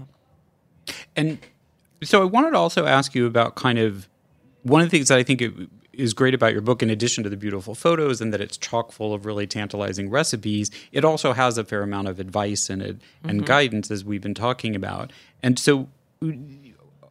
[1.16, 1.38] And
[2.02, 4.08] so I wanted to also ask you about kind of
[4.62, 5.52] one of the things that I think it
[5.92, 8.92] is great about your book, in addition to the beautiful photos and that it's chock
[8.92, 12.96] full of really tantalizing recipes, it also has a fair amount of advice in it
[13.24, 13.46] and mm-hmm.
[13.46, 15.12] guidance, as we've been talking about.
[15.42, 15.88] And so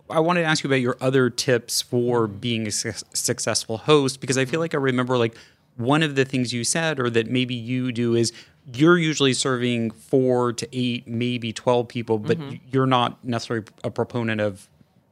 [0.09, 2.37] I wanted to ask you about your other tips for mm-hmm.
[2.37, 4.61] being a su- successful host, because I feel mm-hmm.
[4.61, 5.35] like I remember like
[5.77, 8.33] one of the things you said, or that maybe you do, is
[8.73, 12.37] you're usually serving four to eight, maybe 12 people, but
[12.71, 14.67] you're not necessarily a proponent of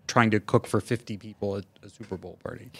[0.09, 2.71] trying to cook for 50 people at a Super Bowl party.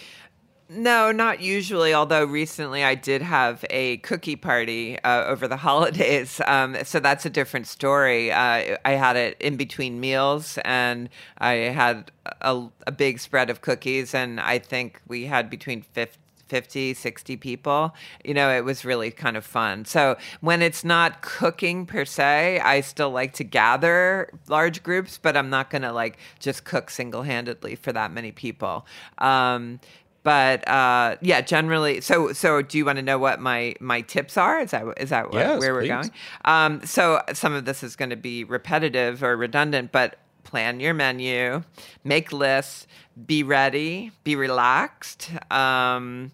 [0.72, 1.96] No, not usually.
[1.96, 7.26] Although recently I did have a cookie party uh, over the holidays, um, so that's
[7.26, 8.32] a different story.
[8.32, 11.10] Uh, I had it in between meals, and
[11.40, 12.12] I had
[12.42, 16.20] a, a big spread of cookies, and I think we had between 50
[16.50, 17.95] 50, 60 people.
[18.26, 19.86] You know, it was really kind of fun.
[19.86, 25.38] So when it's not cooking per se, I still like to gather large groups, but
[25.38, 28.86] I'm not going to like just cook single handedly for that many people.
[29.20, 29.80] Um,
[30.24, 32.02] but uh, yeah, generally.
[32.02, 34.60] So, so do you want to know what my my tips are?
[34.60, 36.12] Is that is that Yes, where we're going?
[36.45, 40.94] Um, so some of this is going to be repetitive or redundant, but plan your
[40.94, 41.64] menu,
[42.04, 42.88] make lists,
[43.26, 45.30] be ready, be relaxed.
[45.52, 46.32] Um,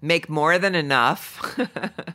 [0.00, 1.58] make more than enough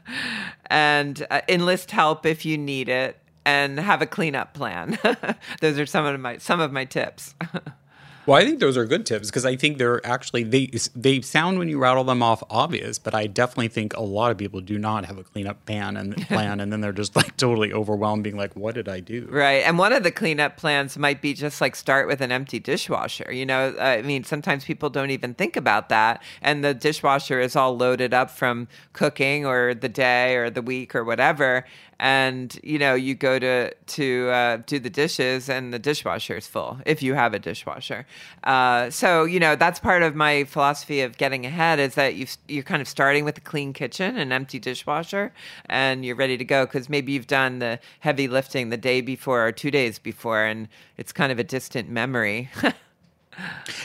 [0.67, 4.97] and uh, enlist help if you need it and have a cleanup plan
[5.59, 7.35] those are some of my some of my tips
[8.25, 11.59] Well, I think those are good tips because I think they're actually they they sound
[11.59, 14.77] when you rattle them off obvious, but I definitely think a lot of people do
[14.77, 18.37] not have a cleanup plan and plan, and then they're just like totally overwhelmed, being
[18.37, 19.63] like, "What did I do?" Right.
[19.65, 23.31] And one of the cleanup plans might be just like start with an empty dishwasher.
[23.31, 26.23] You know, uh, I mean, sometimes people don't even think about that.
[26.41, 30.95] And the dishwasher is all loaded up from cooking or the day or the week
[30.95, 31.65] or whatever.
[31.99, 36.47] And, you know, you go to, to uh, do the dishes and the dishwasher is
[36.47, 38.05] full if you have a dishwasher.
[38.43, 42.27] Uh, so, you know, that's part of my philosophy of getting ahead is that you
[42.47, 45.31] you're kind of starting with a clean kitchen, an empty dishwasher,
[45.67, 49.47] and you're ready to go because maybe you've done the heavy lifting the day before
[49.47, 50.67] or two days before, and
[50.97, 52.49] it's kind of a distant memory.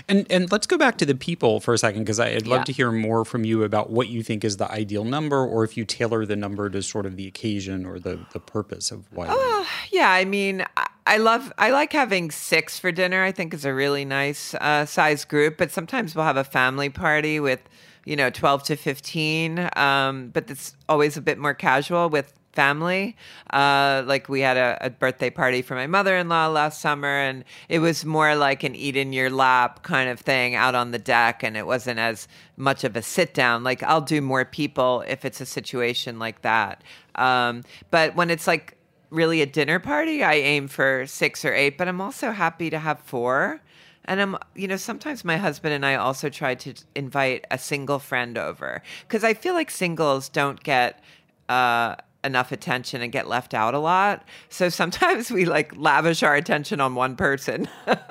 [0.08, 2.64] And and let's go back to the people for a second because I'd love Yeah.
[2.64, 5.76] to hear more from you about what you think is the ideal number, or if
[5.76, 9.26] you tailor the number to sort of the occasion or the the purpose of why.
[9.30, 13.22] Oh, yeah, I mean, I- I love, I like having six for dinner.
[13.24, 15.56] I think is a really nice uh, size group.
[15.56, 17.60] But sometimes we'll have a family party with,
[18.04, 19.70] you know, twelve to fifteen.
[19.74, 23.14] Um, but it's always a bit more casual with family.
[23.50, 27.78] Uh, like we had a, a birthday party for my mother-in-law last summer, and it
[27.78, 31.44] was more like an eat in your lap kind of thing out on the deck,
[31.44, 33.62] and it wasn't as much of a sit down.
[33.62, 36.82] Like I'll do more people if it's a situation like that.
[37.14, 38.76] Um, but when it's like
[39.10, 42.78] really a dinner party, I aim for six or eight, but I'm also happy to
[42.80, 43.60] have four.
[44.06, 48.00] And I'm, you know, sometimes my husband and I also try to invite a single
[48.00, 51.04] friend over because I feel like singles don't get
[51.48, 54.24] uh, enough attention and get left out a lot.
[54.48, 57.68] So sometimes we like lavish our attention on one person.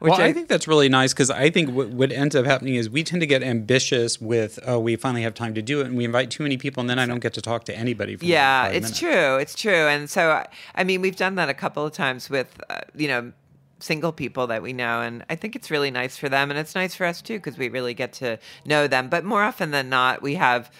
[0.00, 2.74] Which well, I, think that's really nice because I think what, what ends up happening
[2.74, 5.86] is we tend to get ambitious with, oh, we finally have time to do it,
[5.86, 8.16] and we invite too many people, and then I don't get to talk to anybody.
[8.16, 8.98] For like Yeah, it's minutes.
[8.98, 9.36] true.
[9.36, 9.86] It's true.
[9.86, 13.06] And so, I- I mean, we've done that a couple of times with, uh, you
[13.06, 13.32] know,
[13.78, 16.74] single people that we know and i think it's really nice for them and it's
[16.74, 19.90] nice for us too because we really get to know them but more often than
[19.90, 20.70] not we have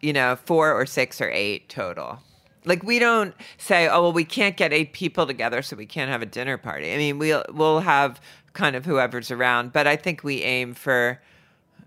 [0.00, 2.20] you know four or six or eight total.
[2.64, 6.10] Like we don't say oh well we can't get eight people together so we can't
[6.10, 6.92] have a dinner party.
[6.92, 8.20] I mean we'll we'll have
[8.52, 11.20] kind of whoever's around but i think we aim for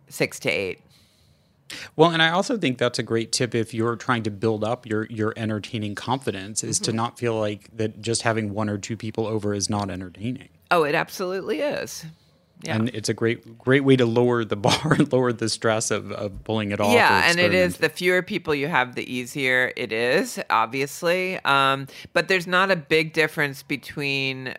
[0.08, 0.80] six to eight.
[1.96, 4.86] Well, and I also think that's a great tip if you're trying to build up
[4.86, 6.98] your your entertaining confidence is to mm-hmm.
[6.98, 10.50] not feel like that just having one or two people over is not entertaining.
[10.72, 12.06] oh it absolutely is
[12.64, 12.76] yeah.
[12.76, 16.12] And it's a great great way to lower the bar and lower the stress of,
[16.12, 16.94] of pulling it off.
[16.94, 21.40] Yeah, and it is the fewer people you have, the easier it is, obviously.
[21.44, 24.56] Um, but there's not a big difference between,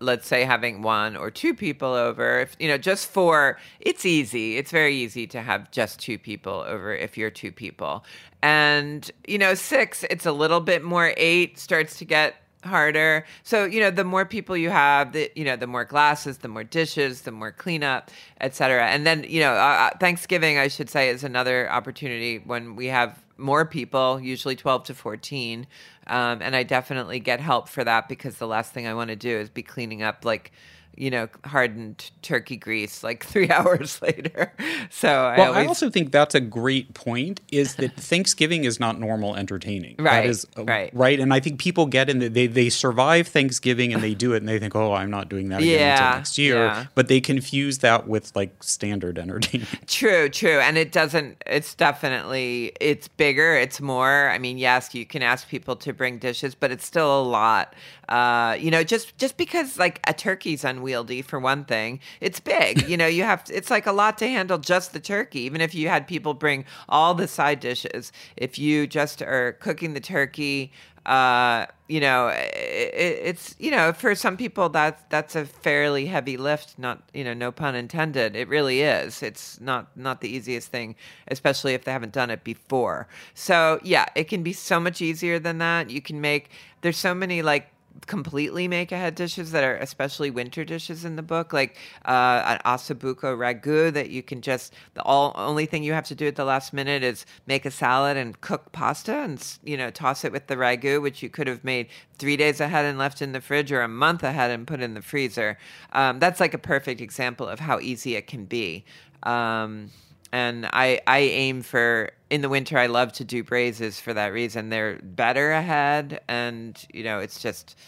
[0.00, 2.40] let's say, having one or two people over.
[2.40, 4.58] If you know, just four, it's easy.
[4.58, 8.04] It's very easy to have just two people over if you're two people.
[8.42, 11.14] And you know, six, it's a little bit more.
[11.16, 12.36] Eight starts to get
[12.66, 13.24] harder.
[13.42, 16.48] So, you know, the more people you have, the you know, the more glasses, the
[16.48, 18.10] more dishes, the more cleanup,
[18.40, 18.86] et cetera.
[18.86, 22.86] And then, you know, uh, uh, Thanksgiving, I should say, is another opportunity when we
[22.86, 25.66] have more people, usually 12 to 14.
[26.06, 29.16] Um, and I definitely get help for that because the last thing I want to
[29.16, 30.52] do is be cleaning up like,
[30.96, 34.52] you know, hardened turkey grease like three hours later.
[34.90, 37.40] So I Well, always, I also think that's a great point.
[37.52, 39.96] Is that Thanksgiving is not normal entertaining?
[39.98, 40.90] Right, That is uh, right.
[40.94, 41.20] Right.
[41.20, 44.38] And I think people get in that they they survive Thanksgiving and they do it
[44.38, 46.56] and they think, oh, I'm not doing that again until next year.
[46.56, 46.86] yeah.
[46.94, 49.86] But they confuse that with like standard entertainment.
[49.88, 50.58] True, true.
[50.60, 54.28] And it doesn't it's definitely it's bigger, it's more.
[54.30, 57.74] I mean, yes, you can ask people to bring dishes, but it's still a lot.
[58.08, 62.88] Uh, you know, just just because like a turkey's unwieldy for one thing, it's big.
[62.88, 65.40] You know, you have to, it's like a lot to handle just the turkey.
[65.40, 69.94] Even if you had people bring all the side dishes, if you just are cooking
[69.94, 70.72] the turkey,
[71.04, 76.36] uh, you know, it, it's you know, for some people that's that's a fairly heavy
[76.36, 76.78] lift.
[76.78, 78.34] Not you know, no pun intended.
[78.34, 79.22] It really is.
[79.22, 80.96] It's not not the easiest thing,
[81.28, 83.06] especially if they haven't done it before.
[83.34, 85.90] So yeah, it can be so much easier than that.
[85.90, 86.50] You can make.
[86.80, 87.68] There's so many like
[88.06, 92.58] completely make ahead dishes that are especially winter dishes in the book like uh, an
[92.64, 96.26] osso buco ragu that you can just the all only thing you have to do
[96.26, 100.24] at the last minute is make a salad and cook pasta and you know toss
[100.24, 101.88] it with the ragu which you could have made
[102.18, 104.94] three days ahead and left in the fridge or a month ahead and put in
[104.94, 105.58] the freezer.
[105.92, 108.84] Um, that's like a perfect example of how easy it can be.
[109.22, 109.90] Um,
[110.32, 112.78] and I I aim for in the winter.
[112.78, 114.70] I love to do braises for that reason.
[114.70, 117.78] They're better ahead, and you know it's just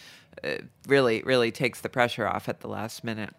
[0.44, 3.34] uh, really really takes the pressure off at the last minute.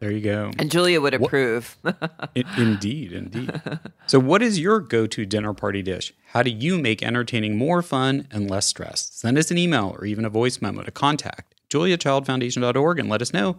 [0.00, 0.50] There you go.
[0.58, 1.76] And Julia would approve.
[1.84, 3.52] I- indeed, indeed.
[4.08, 6.12] So, what is your go to dinner party dish?
[6.32, 9.10] How do you make entertaining more fun and less stress?
[9.12, 13.32] Send us an email or even a voice memo to contact juliachildfoundation.org and let us
[13.32, 13.58] know.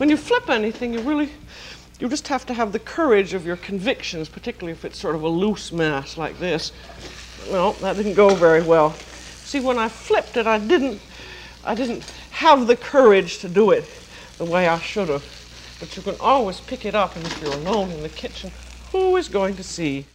[0.00, 1.28] When you flip anything, you really,
[1.98, 5.22] you just have to have the courage of your convictions, particularly if it's sort of
[5.22, 6.72] a loose mass like this.
[7.50, 8.94] Well, that didn't go very well.
[8.94, 11.02] See, when I flipped it, I didn't,
[11.66, 13.84] I didn't have the courage to do it
[14.38, 15.22] the way I should have.
[15.78, 18.50] But you can always pick it up, and if you're alone in the kitchen,
[18.92, 20.06] who is going to see?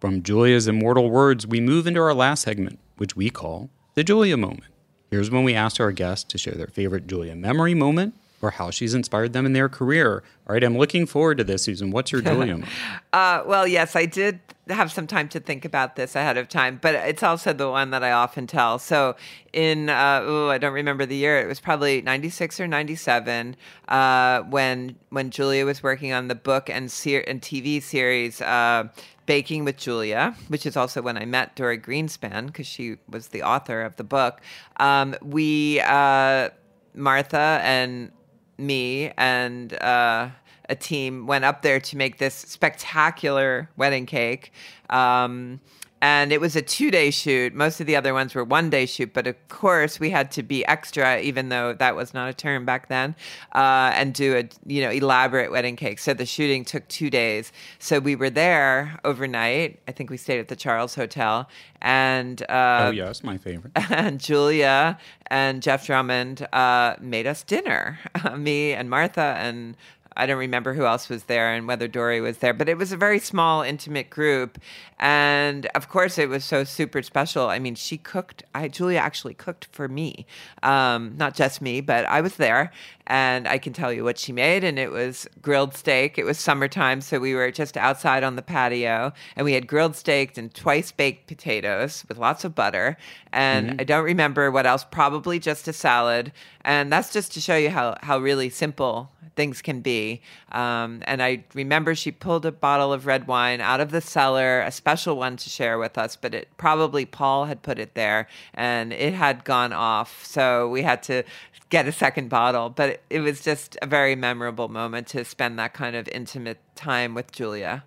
[0.00, 4.36] From Julia's immortal words, we move into our last segment, which we call the Julia
[4.36, 4.64] moment.
[5.10, 8.70] Here's when we ask our guests to share their favorite Julia memory moment or how
[8.70, 10.22] she's inspired them in their career.
[10.46, 11.90] All right, I'm looking forward to this, Susan.
[11.90, 12.62] What's your Julia?
[13.10, 16.78] Uh, well, yes, I did have some time to think about this ahead of time,
[16.80, 18.78] but it's also the one that I often tell.
[18.78, 19.16] So,
[19.52, 21.38] in uh, oh, I don't remember the year.
[21.40, 23.56] It was probably '96 or '97
[23.88, 28.40] uh, when when Julia was working on the book and ser- and TV series.
[28.40, 28.88] Uh,
[29.24, 33.42] Baking with Julia, which is also when I met Dorie Greenspan because she was the
[33.42, 34.40] author of the book.
[34.78, 36.48] Um, we, uh,
[36.94, 38.10] Martha and
[38.58, 40.28] me and uh,
[40.68, 44.52] a team went up there to make this spectacular wedding cake.
[44.90, 45.60] Um,
[46.00, 47.54] and it was a two day shoot.
[47.54, 50.42] Most of the other ones were one day shoot, but of course we had to
[50.42, 53.14] be extra, even though that was not a term back then,
[53.54, 55.98] uh, and do a you know elaborate wedding cake.
[55.98, 57.52] So the shooting took two days.
[57.78, 59.80] So we were there overnight.
[59.88, 61.48] I think we stayed at the Charles Hotel,
[61.82, 63.72] and uh, oh yes, my favorite.
[63.90, 64.98] and Julia
[65.30, 67.98] and Jeff Drummond uh, made us dinner.
[68.36, 69.76] Me and Martha and
[70.18, 72.92] I don't remember who else was there and whether Dorie was there, but it was
[72.92, 74.58] a very small, intimate group.
[74.98, 77.48] And of course, it was so super special.
[77.48, 80.26] I mean, she cooked, I, Julia actually cooked for me.
[80.64, 82.72] Um, not just me, but I was there
[83.06, 84.64] and I can tell you what she made.
[84.64, 86.18] And it was grilled steak.
[86.18, 89.94] It was summertime, so we were just outside on the patio and we had grilled
[89.94, 92.96] steak and twice baked potatoes with lots of butter.
[93.32, 93.80] And mm-hmm.
[93.80, 96.32] I don't remember what else, probably just a salad.
[96.68, 100.20] And that's just to show you how, how really simple things can be.
[100.52, 104.60] Um, and I remember she pulled a bottle of red wine out of the cellar,
[104.60, 108.28] a special one to share with us, but it probably Paul had put it there
[108.52, 110.22] and it had gone off.
[110.26, 111.22] So we had to
[111.70, 112.68] get a second bottle.
[112.68, 116.58] But it, it was just a very memorable moment to spend that kind of intimate
[116.74, 117.84] time with Julia.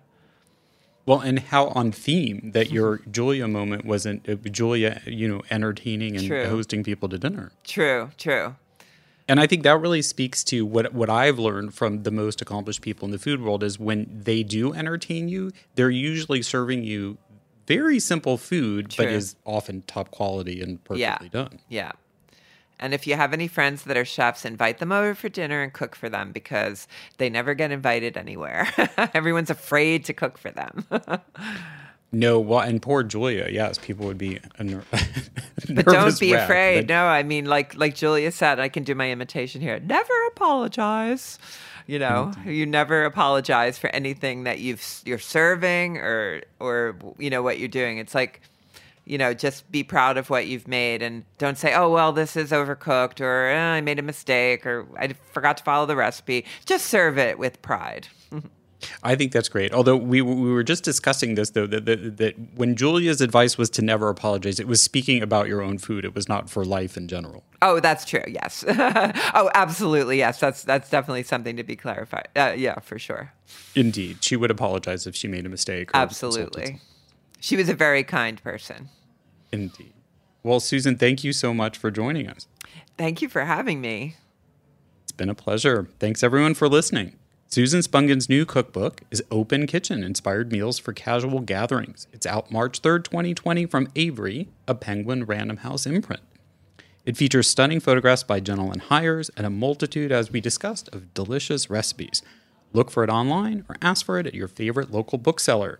[1.06, 6.16] Well, and how on theme that your Julia moment wasn't uh, Julia, you know, entertaining
[6.16, 6.48] and true.
[6.48, 7.52] hosting people to dinner.
[7.62, 8.56] True, true.
[9.32, 12.82] And I think that really speaks to what what I've learned from the most accomplished
[12.82, 17.16] people in the food world is when they do entertain you, they're usually serving you
[17.66, 19.06] very simple food, True.
[19.06, 21.28] but is often top quality and perfectly yeah.
[21.30, 21.60] done.
[21.70, 21.92] Yeah.
[22.78, 25.72] And if you have any friends that are chefs, invite them over for dinner and
[25.72, 28.68] cook for them because they never get invited anywhere.
[29.14, 30.84] Everyone's afraid to cook for them.
[32.14, 33.48] No, well, and poor Julia.
[33.50, 34.38] Yes, people would be.
[34.60, 34.84] Ner-
[35.70, 36.88] but don't be wreck, afraid.
[36.88, 39.80] No, I mean, like like Julia said, I can do my imitation here.
[39.80, 41.38] Never apologize.
[41.86, 42.50] You know, mm-hmm.
[42.50, 47.68] you never apologize for anything that you've you're serving or or you know what you're
[47.68, 47.96] doing.
[47.96, 48.42] It's like
[49.04, 52.36] you know, just be proud of what you've made and don't say, oh, well, this
[52.36, 56.44] is overcooked or eh, I made a mistake or I forgot to follow the recipe.
[56.66, 58.06] Just serve it with pride.
[59.02, 59.72] I think that's great.
[59.72, 63.70] Although we we were just discussing this though that, that, that when Julia's advice was
[63.70, 66.04] to never apologize, it was speaking about your own food.
[66.04, 67.44] It was not for life in general.
[67.60, 68.24] Oh, that's true.
[68.26, 68.64] Yes.
[68.68, 70.18] oh, absolutely.
[70.18, 70.40] Yes.
[70.40, 72.28] That's that's definitely something to be clarified.
[72.36, 73.32] Uh, yeah, for sure.
[73.74, 75.90] Indeed, she would apologize if she made a mistake.
[75.94, 76.80] Absolutely.
[77.40, 78.88] She was a very kind person.
[79.52, 79.92] Indeed.
[80.42, 82.46] Well, Susan, thank you so much for joining us.
[82.98, 84.16] Thank you for having me.
[85.02, 85.88] It's been a pleasure.
[85.98, 87.18] Thanks everyone for listening.
[87.52, 92.06] Susan Spungen's new cookbook is Open Kitchen Inspired Meals for Casual Gatherings.
[92.10, 96.22] It's out March 3rd, 2020 from Avery, a Penguin Random House imprint.
[97.04, 101.68] It features stunning photographs by Jenalyn Hires and a multitude, as we discussed, of delicious
[101.68, 102.22] recipes.
[102.72, 105.78] Look for it online or ask for it at your favorite local bookseller.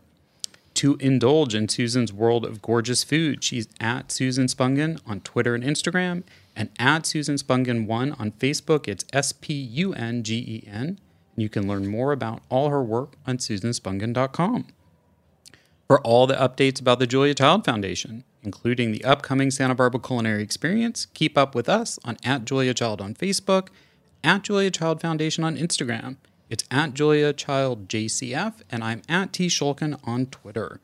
[0.75, 5.65] To indulge in Susan's world of gorgeous food, she's at Susan Spungen on Twitter and
[5.65, 6.23] Instagram,
[6.55, 8.89] and at Susan Spungen1 on Facebook.
[8.89, 10.99] It's S P U N G E N.
[11.37, 14.67] You can learn more about all her work on susanspungen.com.
[15.87, 20.43] For all the updates about the Julia Child Foundation, including the upcoming Santa Barbara Culinary
[20.43, 23.69] Experience, keep up with us on at Julia Child on Facebook,
[24.25, 26.17] at Julia Child Foundation on Instagram.
[26.49, 30.81] It's at Julia Child JCF, and I'm at T Schulkin on Twitter.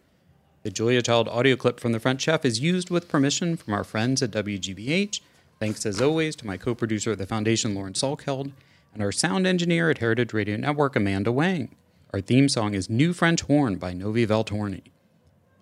[0.62, 3.84] The Julia Child audio clip from The French Chef is used with permission from our
[3.84, 5.20] friends at WGBH.
[5.60, 8.52] Thanks as always to my co producer of the Foundation, Lauren Salkeld,
[8.98, 11.72] and our sound engineer at Heritage Radio Network, Amanda Wang.
[12.12, 14.82] Our theme song is New French Horn by Novi Valtorni.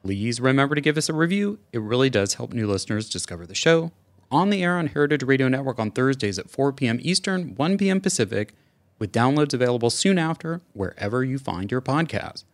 [0.02, 1.58] Please remember to give us a review.
[1.70, 3.92] It really does help new listeners discover the show.
[4.30, 6.98] On the air on Heritage Radio Network on Thursdays at 4 p.m.
[7.02, 8.00] Eastern, 1 p.m.
[8.00, 8.54] Pacific,
[8.98, 12.44] with downloads available soon after wherever you find your podcast.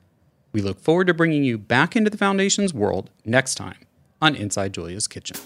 [0.53, 3.87] We look forward to bringing you back into the Foundation's world next time
[4.20, 5.37] on Inside Julia's Kitchen.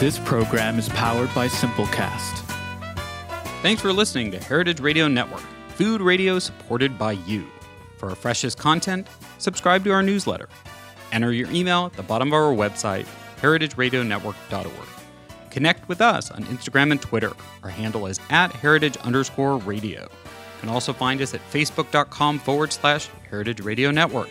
[0.00, 2.38] This program is powered by Simplecast.
[3.60, 5.42] Thanks for listening to Heritage Radio Network,
[5.74, 7.46] food radio supported by you.
[7.98, 10.48] For our freshest content, subscribe to our newsletter.
[11.12, 13.06] Enter your email at the bottom of our website,
[13.42, 14.88] heritageradionetwork.org.
[15.50, 17.32] Connect with us on Instagram and Twitter.
[17.62, 20.00] Our handle is at heritage underscore radio.
[20.00, 24.30] You can also find us at facebook.com forward slash heritage radio network.